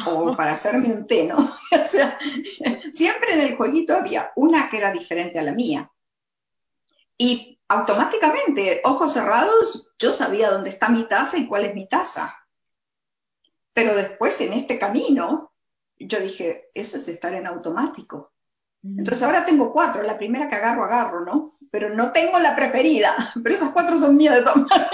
o 0.07 0.35
para 0.37 0.53
hacerme 0.53 0.92
un 0.92 1.07
té, 1.07 1.25
¿no? 1.25 1.37
O 1.70 1.87
sea, 1.87 2.18
siempre 2.92 3.35
en 3.35 3.40
el 3.40 3.57
jueguito 3.57 3.94
había 3.94 4.33
una 4.37 4.70
que 4.70 4.79
era 4.79 4.90
diferente 4.90 5.38
a 5.38 5.42
la 5.42 5.53
mía. 5.53 5.90
Y 7.18 7.61
automáticamente, 7.68 8.81
ojos 8.85 9.12
cerrados, 9.12 9.90
yo 9.98 10.12
sabía 10.12 10.50
dónde 10.50 10.70
está 10.70 10.88
mi 10.88 11.07
taza 11.07 11.38
y 11.38 11.46
cuál 11.46 11.64
es 11.64 11.74
mi 11.74 11.88
taza. 11.88 12.37
Pero 13.72 13.94
después 13.94 14.40
en 14.40 14.53
este 14.53 14.79
camino, 14.79 15.53
yo 15.98 16.20
dije, 16.20 16.70
eso 16.74 16.96
es 16.96 17.09
estar 17.09 17.35
en 17.35 17.46
automático. 17.46 18.33
Entonces 18.83 19.22
ahora 19.22 19.46
tengo 19.46 19.72
cuatro, 19.72 20.03
la 20.03 20.18
primera 20.18 20.48
que 20.48 20.57
agarro, 20.57 20.85
agarro, 20.85 21.24
¿no? 21.24 21.57
Pero 21.70 21.88
no 21.88 22.12
tengo 22.12 22.38
la 22.38 22.55
preferida, 22.55 23.33
pero 23.42 23.55
esas 23.55 23.70
cuatro 23.70 23.96
son 23.96 24.16
mías 24.16 24.35
de 24.35 24.42
tomar. 24.42 24.90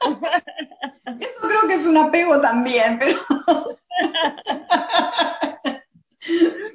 Eso 1.20 1.40
creo 1.42 1.68
que 1.68 1.74
es 1.74 1.86
un 1.86 1.96
apego 1.96 2.40
también, 2.40 2.98
pero... 2.98 3.18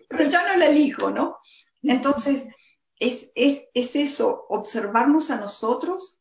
pero 0.08 0.24
ya 0.30 0.48
no 0.48 0.56
la 0.58 0.68
elijo, 0.68 1.10
¿no? 1.10 1.40
Entonces, 1.84 2.48
es, 3.00 3.32
es, 3.36 3.70
es 3.74 3.96
eso, 3.96 4.46
observarnos 4.50 5.30
a 5.30 5.40
nosotros, 5.40 6.20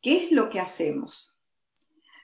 qué 0.00 0.24
es 0.24 0.32
lo 0.32 0.48
que 0.48 0.60
hacemos. 0.60 1.36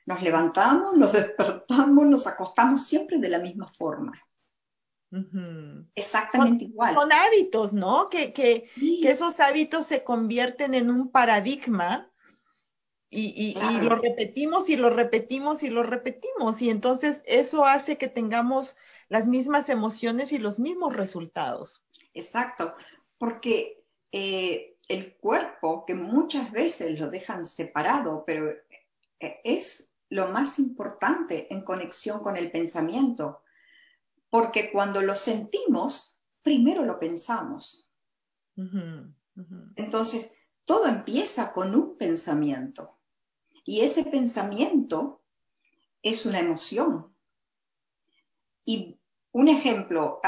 Nos 0.06 0.22
levantamos, 0.22 0.96
nos 0.96 1.12
despertamos, 1.12 2.06
nos 2.06 2.26
acostamos 2.26 2.86
siempre 2.86 3.18
de 3.18 3.28
la 3.28 3.38
misma 3.38 3.68
forma. 3.68 4.12
Uh 5.10 5.16
-huh. 5.16 5.86
Exactamente 5.94 6.64
son, 6.64 6.72
igual. 6.72 6.94
Son 6.94 7.12
hábitos, 7.12 7.72
¿no? 7.72 8.08
Que, 8.08 8.32
que, 8.32 8.68
sí. 8.74 9.00
que, 9.02 9.10
esos 9.10 9.40
hábitos 9.40 9.86
se 9.86 10.04
convierten 10.04 10.74
en 10.74 10.90
un 10.90 11.10
paradigma 11.10 12.10
y, 13.08 13.32
y, 13.36 13.54
claro. 13.54 13.78
y, 13.78 13.80
lo 13.80 13.94
repetimos 13.96 14.68
y 14.68 14.76
lo 14.76 14.90
repetimos 14.90 15.62
y 15.62 15.70
lo 15.70 15.84
repetimos. 15.84 16.60
Y 16.60 16.68
entonces 16.68 17.22
eso 17.26 17.64
hace 17.64 17.96
que 17.96 18.08
tengamos 18.08 18.76
las 19.08 19.28
mismas 19.28 19.68
emociones 19.68 20.32
y 20.32 20.38
los 20.38 20.58
mismos 20.58 20.94
resultados. 20.94 21.82
Exacto, 22.12 22.74
porque 23.18 23.84
eh, 24.12 24.76
el 24.88 25.16
cuerpo, 25.16 25.84
que 25.86 25.94
muchas 25.94 26.52
veces 26.52 26.98
lo 26.98 27.10
dejan 27.10 27.46
separado, 27.46 28.24
pero 28.26 28.48
eh, 29.20 29.40
es 29.44 29.90
lo 30.10 30.28
más 30.28 30.58
importante 30.58 31.52
en 31.52 31.62
conexión 31.62 32.20
con 32.20 32.36
el 32.36 32.50
pensamiento, 32.50 33.42
porque 34.30 34.70
cuando 34.70 35.00
lo 35.00 35.16
sentimos, 35.16 36.20
primero 36.42 36.84
lo 36.84 36.98
pensamos. 36.98 37.88
Entonces, 39.76 40.32
todo 40.64 40.86
empieza 40.86 41.52
con 41.52 41.74
un 41.74 41.96
pensamiento 41.96 42.98
y 43.64 43.80
ese 43.80 44.04
pensamiento 44.04 45.22
es 46.02 46.26
una 46.26 46.38
emoción. 46.38 47.14
Y 48.64 48.98
un 49.32 49.48
ejemplo, 49.48 50.20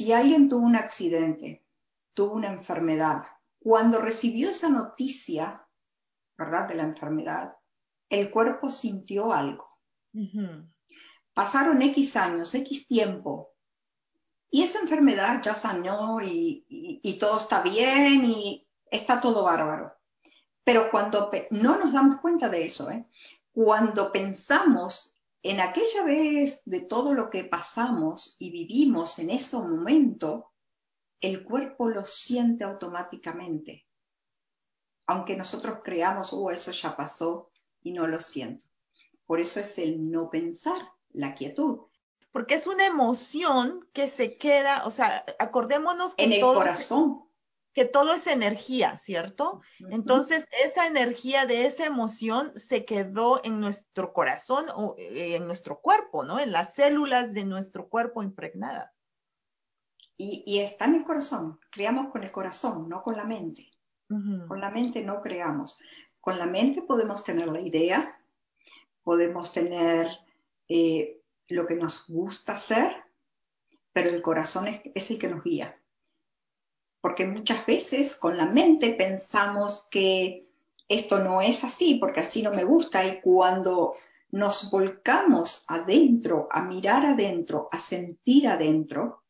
si 0.00 0.14
alguien 0.14 0.48
tuvo 0.48 0.64
un 0.64 0.76
accidente, 0.76 1.62
tuvo 2.14 2.32
una 2.32 2.50
enfermedad, 2.50 3.22
cuando 3.58 4.00
recibió 4.00 4.48
esa 4.48 4.70
noticia, 4.70 5.68
¿verdad? 6.38 6.66
De 6.68 6.74
la 6.74 6.84
enfermedad, 6.84 7.58
el 8.08 8.30
cuerpo 8.30 8.70
sintió 8.70 9.30
algo. 9.30 9.68
Pasaron 11.34 11.82
X 11.82 12.16
años, 12.16 12.54
X 12.54 12.86
tiempo, 12.86 13.52
y 14.50 14.62
esa 14.62 14.78
enfermedad 14.78 15.42
ya 15.42 15.54
sanó 15.54 16.16
y, 16.22 17.18
todo 17.20 17.36
está 17.36 17.60
bien 17.60 18.24
y 18.24 18.66
está 18.90 19.20
todo 19.20 19.44
bárbaro. 19.44 19.92
Pero 20.64 20.90
cuando 20.90 21.30
no 21.50 21.78
nos 21.78 21.92
damos 21.92 22.22
cuenta 22.22 22.48
de 22.48 22.64
eso, 22.64 22.90
¿eh? 22.90 23.04
cuando 23.52 24.10
pensamos 24.10 25.19
en 25.42 25.60
aquella 25.60 26.04
vez 26.04 26.62
de 26.66 26.80
todo 26.80 27.14
lo 27.14 27.30
que 27.30 27.44
pasamos 27.44 28.36
y 28.38 28.50
vivimos 28.50 29.18
en 29.18 29.30
ese 29.30 29.56
momento, 29.56 30.52
el 31.20 31.44
cuerpo 31.44 31.88
lo 31.88 32.04
siente 32.04 32.64
automáticamente. 32.64 33.86
Aunque 35.06 35.36
nosotros 35.36 35.78
creamos, 35.82 36.32
oh, 36.32 36.50
eso 36.50 36.72
ya 36.72 36.96
pasó 36.96 37.50
y 37.82 37.92
no 37.92 38.06
lo 38.06 38.20
siento. 38.20 38.66
Por 39.26 39.40
eso 39.40 39.60
es 39.60 39.78
el 39.78 40.10
no 40.10 40.30
pensar, 40.30 40.78
la 41.10 41.34
quietud. 41.34 41.80
Porque 42.32 42.54
es 42.54 42.66
una 42.66 42.86
emoción 42.86 43.88
que 43.92 44.08
se 44.08 44.36
queda, 44.36 44.86
o 44.86 44.90
sea, 44.90 45.24
acordémonos 45.38 46.14
que 46.14 46.24
en 46.24 46.32
el 46.34 46.40
corazón. 46.42 47.24
Que 47.80 47.86
todo 47.86 48.12
es 48.12 48.26
energía, 48.26 48.98
¿cierto? 48.98 49.62
Entonces, 49.88 50.46
esa 50.62 50.86
energía 50.86 51.46
de 51.46 51.64
esa 51.64 51.86
emoción 51.86 52.52
se 52.54 52.84
quedó 52.84 53.42
en 53.42 53.58
nuestro 53.58 54.12
corazón 54.12 54.66
o 54.74 54.96
eh, 54.98 55.36
en 55.36 55.46
nuestro 55.46 55.80
cuerpo, 55.80 56.22
¿no? 56.22 56.38
En 56.38 56.52
las 56.52 56.74
células 56.74 57.32
de 57.32 57.46
nuestro 57.46 57.88
cuerpo 57.88 58.22
impregnadas. 58.22 58.92
Y, 60.18 60.58
está 60.58 60.84
en 60.84 60.96
el 60.96 61.04
corazón. 61.04 61.58
Creamos 61.72 62.12
con 62.12 62.22
el 62.22 62.30
corazón, 62.30 62.86
no 62.86 63.02
con 63.02 63.16
la 63.16 63.24
mente. 63.24 63.70
Con 64.46 64.60
la 64.60 64.68
mente 64.68 65.02
no 65.02 65.22
creamos. 65.22 65.78
Con 66.20 66.38
la 66.38 66.44
mente 66.44 66.82
podemos 66.82 67.24
tener 67.24 67.48
la 67.48 67.62
idea, 67.62 68.20
podemos 69.02 69.54
tener 69.54 70.18
eh, 70.68 71.22
lo 71.48 71.64
que 71.64 71.76
nos 71.76 72.06
gusta 72.08 72.52
hacer, 72.52 72.94
pero 73.94 74.10
el 74.10 74.20
corazón 74.20 74.66
es, 74.94 75.10
el 75.10 75.18
que 75.18 75.28
nos 75.28 75.42
guía. 75.42 75.79
Porque 77.00 77.26
muchas 77.26 77.64
veces 77.66 78.14
con 78.14 78.36
la 78.36 78.46
mente 78.46 78.94
pensamos 78.94 79.86
que 79.90 80.46
esto 80.88 81.20
no 81.20 81.40
es 81.40 81.64
así, 81.64 81.94
porque 81.94 82.20
así 82.20 82.42
no 82.42 82.52
me 82.52 82.64
gusta, 82.64 83.06
y 83.06 83.20
cuando 83.20 83.94
nos 84.32 84.70
volcamos 84.70 85.64
adentro, 85.68 86.48
a 86.50 86.64
mirar 86.64 87.06
adentro, 87.06 87.68
a 87.72 87.78
sentir 87.78 88.48
adentro, 88.48 89.22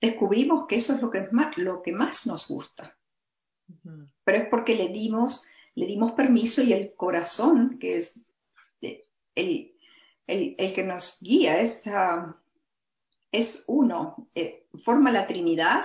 descubrimos 0.00 0.66
que 0.66 0.76
eso 0.76 0.94
es 0.94 1.02
lo 1.02 1.10
que 1.10 1.28
más, 1.32 1.56
lo 1.56 1.82
que 1.82 1.92
más 1.92 2.26
nos 2.26 2.48
gusta. 2.48 2.96
Pero 4.24 4.38
es 4.38 4.48
porque 4.48 4.74
le 4.74 4.88
dimos, 4.88 5.44
le 5.74 5.86
dimos 5.86 6.12
permiso 6.12 6.62
y 6.62 6.72
el 6.72 6.94
corazón, 6.94 7.78
que 7.78 7.96
es 7.96 8.20
el, 8.80 9.74
el, 10.26 10.74
que 10.74 10.84
nos 10.84 11.18
guía, 11.20 11.60
es, 11.60 11.86
ah, 11.86 12.36
es 13.32 13.64
uno, 13.66 14.28
eh, 14.34 14.66
forma 14.76 15.10
la 15.10 15.26
Trinidad, 15.26 15.84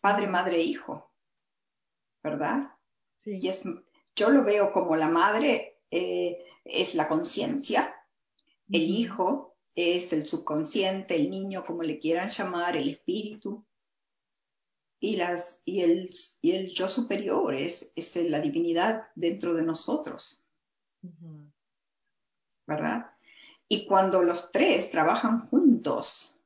Padre, 0.00 0.26
Madre, 0.26 0.60
Hijo, 0.60 1.10
¿verdad? 2.22 2.72
Sí. 3.24 3.38
Y 3.40 3.48
es, 3.48 3.64
yo 4.14 4.30
lo 4.30 4.44
veo 4.44 4.72
como 4.72 4.96
la 4.96 5.08
madre 5.08 5.78
eh, 5.90 6.44
es 6.64 6.94
la 6.94 7.08
conciencia, 7.08 7.94
el 8.70 8.82
hijo 8.82 9.56
es 9.74 10.12
el 10.12 10.28
subconsciente, 10.28 11.14
el 11.14 11.30
niño, 11.30 11.64
como 11.64 11.82
le 11.82 11.98
quieran 11.98 12.30
llamar, 12.30 12.76
el 12.76 12.88
espíritu, 12.88 13.64
y, 15.00 15.16
las, 15.16 15.62
y, 15.64 15.80
el, 15.80 16.10
y 16.42 16.52
el 16.52 16.74
yo 16.74 16.88
superior 16.88 17.54
es, 17.54 17.92
es 17.94 18.16
la 18.16 18.40
divinidad 18.40 19.06
dentro 19.14 19.54
de 19.54 19.62
nosotros. 19.62 20.44
¿Verdad? 22.66 23.12
Y 23.68 23.86
cuando 23.86 24.22
los 24.22 24.50
tres 24.50 24.90
trabajan 24.90 25.48
juntos, 25.48 26.38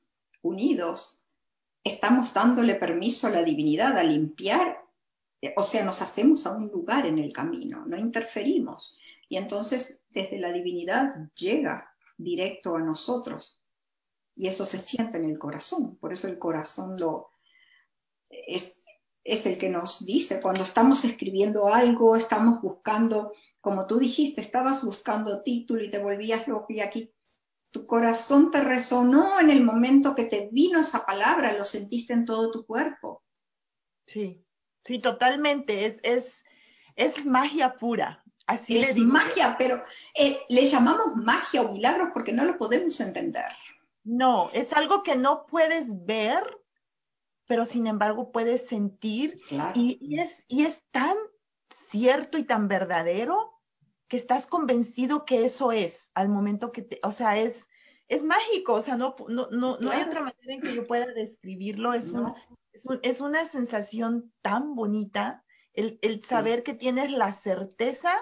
unidos, 0.42 1.21
estamos 1.84 2.32
dándole 2.32 2.74
permiso 2.76 3.26
a 3.26 3.30
la 3.30 3.42
divinidad 3.42 3.96
a 3.98 4.04
limpiar, 4.04 4.82
eh, 5.40 5.54
o 5.56 5.62
sea, 5.62 5.84
nos 5.84 6.02
hacemos 6.02 6.46
a 6.46 6.52
un 6.52 6.68
lugar 6.68 7.06
en 7.06 7.18
el 7.18 7.32
camino, 7.32 7.84
no 7.86 7.96
interferimos. 7.96 8.98
Y 9.28 9.36
entonces 9.36 10.00
desde 10.10 10.38
la 10.38 10.52
divinidad 10.52 11.30
llega 11.34 11.92
directo 12.16 12.76
a 12.76 12.80
nosotros. 12.80 13.60
Y 14.34 14.46
eso 14.46 14.64
se 14.64 14.78
siente 14.78 15.18
en 15.18 15.24
el 15.24 15.38
corazón. 15.38 15.96
Por 15.96 16.12
eso 16.12 16.28
el 16.28 16.38
corazón 16.38 16.96
lo, 16.98 17.30
es, 18.30 18.80
es 19.24 19.46
el 19.46 19.58
que 19.58 19.68
nos 19.68 20.04
dice, 20.06 20.40
cuando 20.40 20.62
estamos 20.62 21.04
escribiendo 21.04 21.68
algo, 21.68 22.16
estamos 22.16 22.60
buscando 22.62 23.32
como 23.62 23.86
tú 23.86 23.98
dijiste, 23.98 24.40
estabas 24.40 24.84
buscando 24.84 25.42
título 25.42 25.84
y 25.84 25.88
te 25.88 26.02
volvías 26.02 26.48
loco 26.48 26.66
y 26.70 26.80
aquí 26.80 27.14
tu 27.72 27.86
corazón 27.86 28.50
te 28.50 28.60
resonó 28.60 29.40
en 29.40 29.50
el 29.50 29.64
momento 29.64 30.14
que 30.14 30.24
te 30.24 30.48
vino 30.52 30.78
esa 30.78 31.04
palabra, 31.04 31.54
lo 31.54 31.64
sentiste 31.64 32.12
en 32.12 32.26
todo 32.26 32.52
tu 32.52 32.66
cuerpo. 32.66 33.24
Sí, 34.06 34.44
sí, 34.84 34.98
totalmente. 34.98 35.86
Es, 35.86 35.96
es, 36.02 36.44
es 36.94 37.24
magia 37.24 37.74
pura. 37.78 38.22
Así 38.46 38.78
es 38.78 38.96
magia, 38.98 39.56
pero 39.56 39.82
eh, 40.14 40.40
le 40.48 40.66
llamamos 40.66 41.16
magia 41.16 41.62
o 41.62 41.72
milagros 41.72 42.10
porque 42.12 42.32
no 42.32 42.44
lo 42.44 42.58
podemos 42.58 43.00
entender. 43.00 43.50
No, 44.04 44.50
es 44.52 44.72
algo 44.72 45.02
que 45.02 45.16
no 45.16 45.46
puedes 45.46 45.86
ver, 46.04 46.44
pero 47.46 47.64
sin 47.64 47.86
embargo 47.86 48.32
puedes 48.32 48.66
sentir. 48.66 49.38
Y, 49.74 50.18
es, 50.18 50.44
y 50.48 50.64
es 50.64 50.82
tan 50.90 51.16
cierto 51.88 52.36
y 52.36 52.44
tan 52.44 52.68
verdadero 52.68 53.61
que 54.12 54.18
estás 54.18 54.46
convencido 54.46 55.24
que 55.24 55.46
eso 55.46 55.72
es 55.72 56.10
al 56.12 56.28
momento 56.28 56.70
que 56.70 56.82
te, 56.82 57.00
o 57.02 57.10
sea, 57.10 57.38
es, 57.38 57.56
es 58.08 58.22
mágico, 58.22 58.74
o 58.74 58.82
sea, 58.82 58.98
no, 58.98 59.16
no, 59.26 59.48
no, 59.50 59.78
no 59.78 59.90
hay 59.90 60.02
otra 60.02 60.20
manera 60.20 60.52
en 60.52 60.60
que 60.60 60.74
yo 60.74 60.86
pueda 60.86 61.06
describirlo, 61.06 61.94
es, 61.94 62.12
es, 63.00 63.20
una 63.22 63.46
sensación 63.46 64.30
tan 64.42 64.74
bonita 64.74 65.42
el, 65.72 65.98
el 66.02 66.22
saber 66.24 66.62
que 66.62 66.74
tienes 66.74 67.10
la 67.10 67.32
certeza 67.32 68.12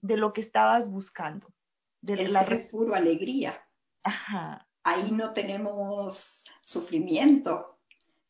de 0.00 0.16
lo 0.16 0.32
que 0.32 0.42
estabas 0.42 0.88
buscando. 0.88 1.52
De 2.00 2.12
el 2.12 2.32
la 2.32 2.44
ser 2.44 2.68
puro 2.70 2.94
alegría. 2.94 3.60
Ajá. 4.04 4.68
Ahí 4.84 5.10
no 5.10 5.32
tenemos 5.32 6.44
sufrimiento, 6.62 7.80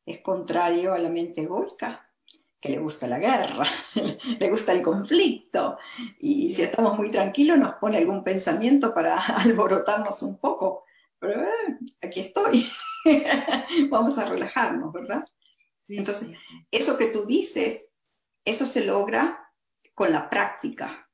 es 0.07 0.23
contrario 0.23 0.95
a 0.95 0.99
la 0.99 1.11
mente 1.11 1.43
egoica 1.43 2.06
que 2.61 2.69
le 2.71 2.79
gusta 2.79 3.07
la 3.07 3.19
guerra, 3.19 3.67
le 4.39 4.51
gusta 4.51 4.73
el 4.73 4.83
conflicto, 4.83 5.79
y 6.19 6.53
si 6.53 6.63
estamos 6.63 6.99
muy 6.99 7.11
tranquilos 7.11 7.59
nos 7.59 7.75
pone 7.77 7.99
algún 7.99 8.25
pensamiento 8.25 8.95
para 8.95 9.19
alborotarnos 9.43 10.23
un 10.23 10.39
poco, 10.39 10.85
pero 11.19 11.43
eh, 11.43 11.79
aquí 12.03 12.21
estoy, 12.21 12.67
vamos 13.91 14.19
a 14.19 14.27
relajarnos, 14.27 14.93
¿verdad? 14.93 15.25
Entonces, 15.89 16.31
eso 16.71 16.99
que 16.99 17.09
tú 17.09 17.27
dices, 17.27 17.89
eso 18.45 18.67
se 18.67 18.85
logra 18.85 19.53
con 19.95 20.13
la 20.13 20.29
práctica, 20.29 21.06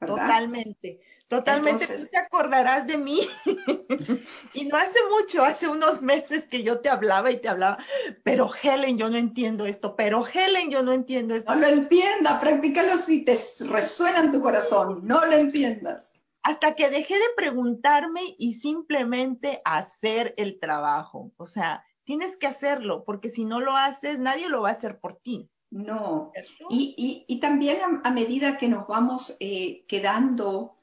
¿verdad? 0.00 0.16
Totalmente. 0.16 1.00
Totalmente, 1.30 1.86
tú 1.86 2.06
te 2.10 2.16
acordarás 2.16 2.88
de 2.88 2.98
mí. 2.98 3.20
y 4.52 4.64
no 4.64 4.76
hace 4.76 4.98
mucho, 5.08 5.44
hace 5.44 5.68
unos 5.68 6.02
meses 6.02 6.48
que 6.48 6.64
yo 6.64 6.80
te 6.80 6.88
hablaba 6.88 7.30
y 7.30 7.36
te 7.36 7.48
hablaba, 7.48 7.78
pero 8.24 8.50
Helen, 8.60 8.98
yo 8.98 9.08
no 9.10 9.16
entiendo 9.16 9.64
esto, 9.64 9.94
pero 9.94 10.26
Helen, 10.26 10.72
yo 10.72 10.82
no 10.82 10.92
entiendo 10.92 11.36
esto. 11.36 11.54
No 11.54 11.60
lo 11.60 11.68
entiendas, 11.68 12.40
practícalo 12.40 12.98
si 12.98 13.24
te 13.24 13.38
resuena 13.60 14.18
en 14.18 14.32
tu 14.32 14.42
corazón, 14.42 15.02
no 15.04 15.24
lo 15.24 15.34
entiendas. 15.34 16.14
Hasta 16.42 16.74
que 16.74 16.90
dejé 16.90 17.14
de 17.14 17.30
preguntarme 17.36 18.34
y 18.36 18.54
simplemente 18.54 19.62
hacer 19.64 20.34
el 20.36 20.58
trabajo. 20.58 21.30
O 21.36 21.46
sea, 21.46 21.84
tienes 22.02 22.36
que 22.36 22.48
hacerlo, 22.48 23.04
porque 23.04 23.30
si 23.30 23.44
no 23.44 23.60
lo 23.60 23.76
haces, 23.76 24.18
nadie 24.18 24.48
lo 24.48 24.62
va 24.62 24.70
a 24.70 24.72
hacer 24.72 24.98
por 24.98 25.14
ti. 25.20 25.48
No. 25.70 26.32
Y, 26.68 27.24
y, 27.28 27.40
también 27.40 27.78
a, 28.02 28.10
medida 28.10 28.58
que 28.58 28.68
nos 28.68 28.88
vamos 28.88 29.36
eh, 29.38 29.84
quedando 29.86 30.80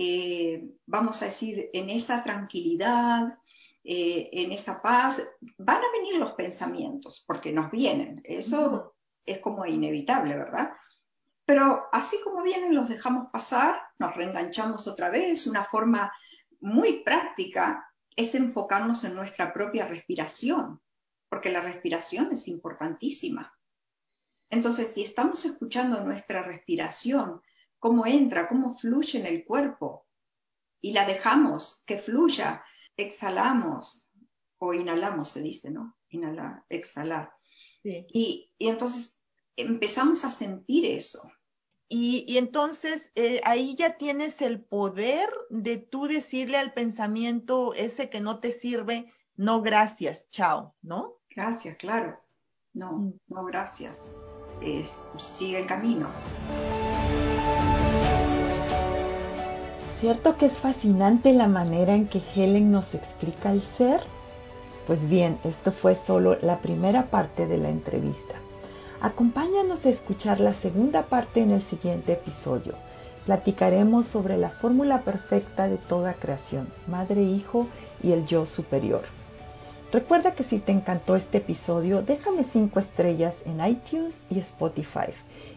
eh, 0.00 0.76
vamos 0.86 1.20
a 1.22 1.24
decir, 1.24 1.70
en 1.72 1.90
esa 1.90 2.22
tranquilidad, 2.22 3.36
eh, 3.82 4.30
en 4.30 4.52
esa 4.52 4.80
paz, 4.80 5.20
van 5.56 5.78
a 5.78 5.90
venir 5.92 6.14
los 6.20 6.34
pensamientos, 6.34 7.24
porque 7.26 7.50
nos 7.50 7.68
vienen. 7.72 8.20
Eso 8.22 8.94
es 9.26 9.40
como 9.40 9.66
inevitable, 9.66 10.36
¿verdad? 10.36 10.70
Pero 11.44 11.86
así 11.90 12.16
como 12.22 12.44
vienen, 12.44 12.76
los 12.76 12.88
dejamos 12.88 13.28
pasar, 13.32 13.80
nos 13.98 14.14
reenganchamos 14.14 14.86
otra 14.86 15.10
vez. 15.10 15.48
Una 15.48 15.64
forma 15.64 16.12
muy 16.60 17.02
práctica 17.02 17.92
es 18.14 18.36
enfocarnos 18.36 19.02
en 19.02 19.16
nuestra 19.16 19.52
propia 19.52 19.88
respiración, 19.88 20.80
porque 21.28 21.50
la 21.50 21.60
respiración 21.60 22.30
es 22.30 22.46
importantísima. 22.46 23.52
Entonces, 24.50 24.92
si 24.92 25.02
estamos 25.02 25.44
escuchando 25.44 26.00
nuestra 26.04 26.42
respiración, 26.42 27.40
cómo 27.78 28.06
entra, 28.06 28.48
cómo 28.48 28.76
fluye 28.76 29.18
en 29.18 29.26
el 29.26 29.44
cuerpo, 29.44 30.08
y 30.80 30.92
la 30.92 31.06
dejamos 31.06 31.82
que 31.86 31.98
fluya, 31.98 32.64
exhalamos 32.96 34.08
o 34.58 34.74
inhalamos, 34.74 35.30
se 35.30 35.42
dice, 35.42 35.70
¿no? 35.70 35.96
Inhalar, 36.10 36.64
exhalar. 36.68 37.32
Y, 37.82 38.50
entonces 38.58 39.24
empezamos 39.56 40.24
a 40.24 40.30
sentir 40.30 40.84
eso. 40.84 41.30
Y, 41.88 42.36
entonces 42.36 43.12
eh, 43.14 43.40
ahí 43.44 43.74
ya 43.74 43.96
tienes 43.96 44.42
el 44.42 44.62
poder 44.62 45.30
de 45.48 45.78
tú 45.78 46.06
decirle 46.06 46.58
al 46.58 46.74
pensamiento 46.74 47.72
ese 47.74 48.10
que 48.10 48.20
no 48.20 48.40
te 48.40 48.52
sirve, 48.52 49.12
no 49.36 49.62
gracias, 49.62 50.28
chao, 50.30 50.74
¿no? 50.82 51.20
Gracias, 51.30 51.76
claro. 51.76 52.20
No, 52.74 52.92
mm. 52.92 53.20
no 53.28 53.44
gracias. 53.44 54.04
Sigue 55.16 55.60
el 55.60 55.66
camino. 55.66 56.06
¿Cierto 60.00 60.36
que 60.36 60.46
es 60.46 60.58
fascinante 60.58 61.32
la 61.32 61.48
manera 61.48 61.94
en 61.94 62.06
que 62.06 62.22
Helen 62.34 62.70
nos 62.70 62.94
explica 62.94 63.50
el 63.50 63.60
ser? 63.60 64.00
Pues 64.86 65.08
bien, 65.08 65.38
esto 65.44 65.72
fue 65.72 65.96
solo 65.96 66.38
la 66.40 66.60
primera 66.60 67.10
parte 67.10 67.46
de 67.46 67.58
la 67.58 67.68
entrevista. 67.68 68.34
Acompáñanos 69.00 69.84
a 69.84 69.90
escuchar 69.90 70.40
la 70.40 70.54
segunda 70.54 71.02
parte 71.02 71.40
en 71.40 71.50
el 71.50 71.62
siguiente 71.62 72.12
episodio. 72.12 72.74
Platicaremos 73.26 74.06
sobre 74.06 74.36
la 74.36 74.50
fórmula 74.50 75.02
perfecta 75.02 75.68
de 75.68 75.76
toda 75.76 76.14
creación, 76.14 76.68
madre, 76.86 77.22
hijo 77.22 77.66
y 78.02 78.12
el 78.12 78.24
yo 78.24 78.46
superior. 78.46 79.02
Recuerda 79.90 80.34
que 80.34 80.44
si 80.44 80.58
te 80.58 80.70
encantó 80.70 81.16
este 81.16 81.38
episodio, 81.38 82.02
déjame 82.02 82.44
5 82.44 82.78
estrellas 82.78 83.42
en 83.46 83.64
iTunes 83.64 84.24
y 84.28 84.38
Spotify 84.38 85.14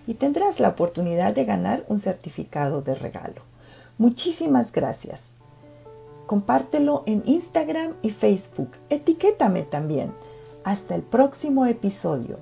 y 0.08 0.14
tendrás 0.14 0.62
la 0.62 0.70
oportunidad 0.70 1.34
de 1.36 1.44
ganar 1.44 1.84
un 1.90 2.00
certificado 2.00 2.82
de 2.82 2.96
regalo. 2.96 3.42
Muchísimas 3.98 4.72
gracias. 4.72 5.34
Compártelo 6.28 7.04
en 7.08 7.24
Instagram 7.26 7.96
y 8.02 8.12
Facebook. 8.12 8.72
Etiquétame 8.90 9.64
también. 9.64 10.14
Hasta 10.64 10.96
el 10.96 11.02
próximo 11.02 11.66
episodio. 11.66 12.40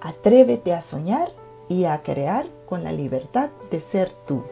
Atrévete 0.00 0.74
a 0.74 0.82
soñar 0.82 1.30
y 1.68 1.84
a 1.84 2.02
crear 2.02 2.46
con 2.66 2.82
la 2.82 2.90
libertad 2.90 3.50
de 3.70 3.80
ser 3.80 4.10
tú. 4.26 4.42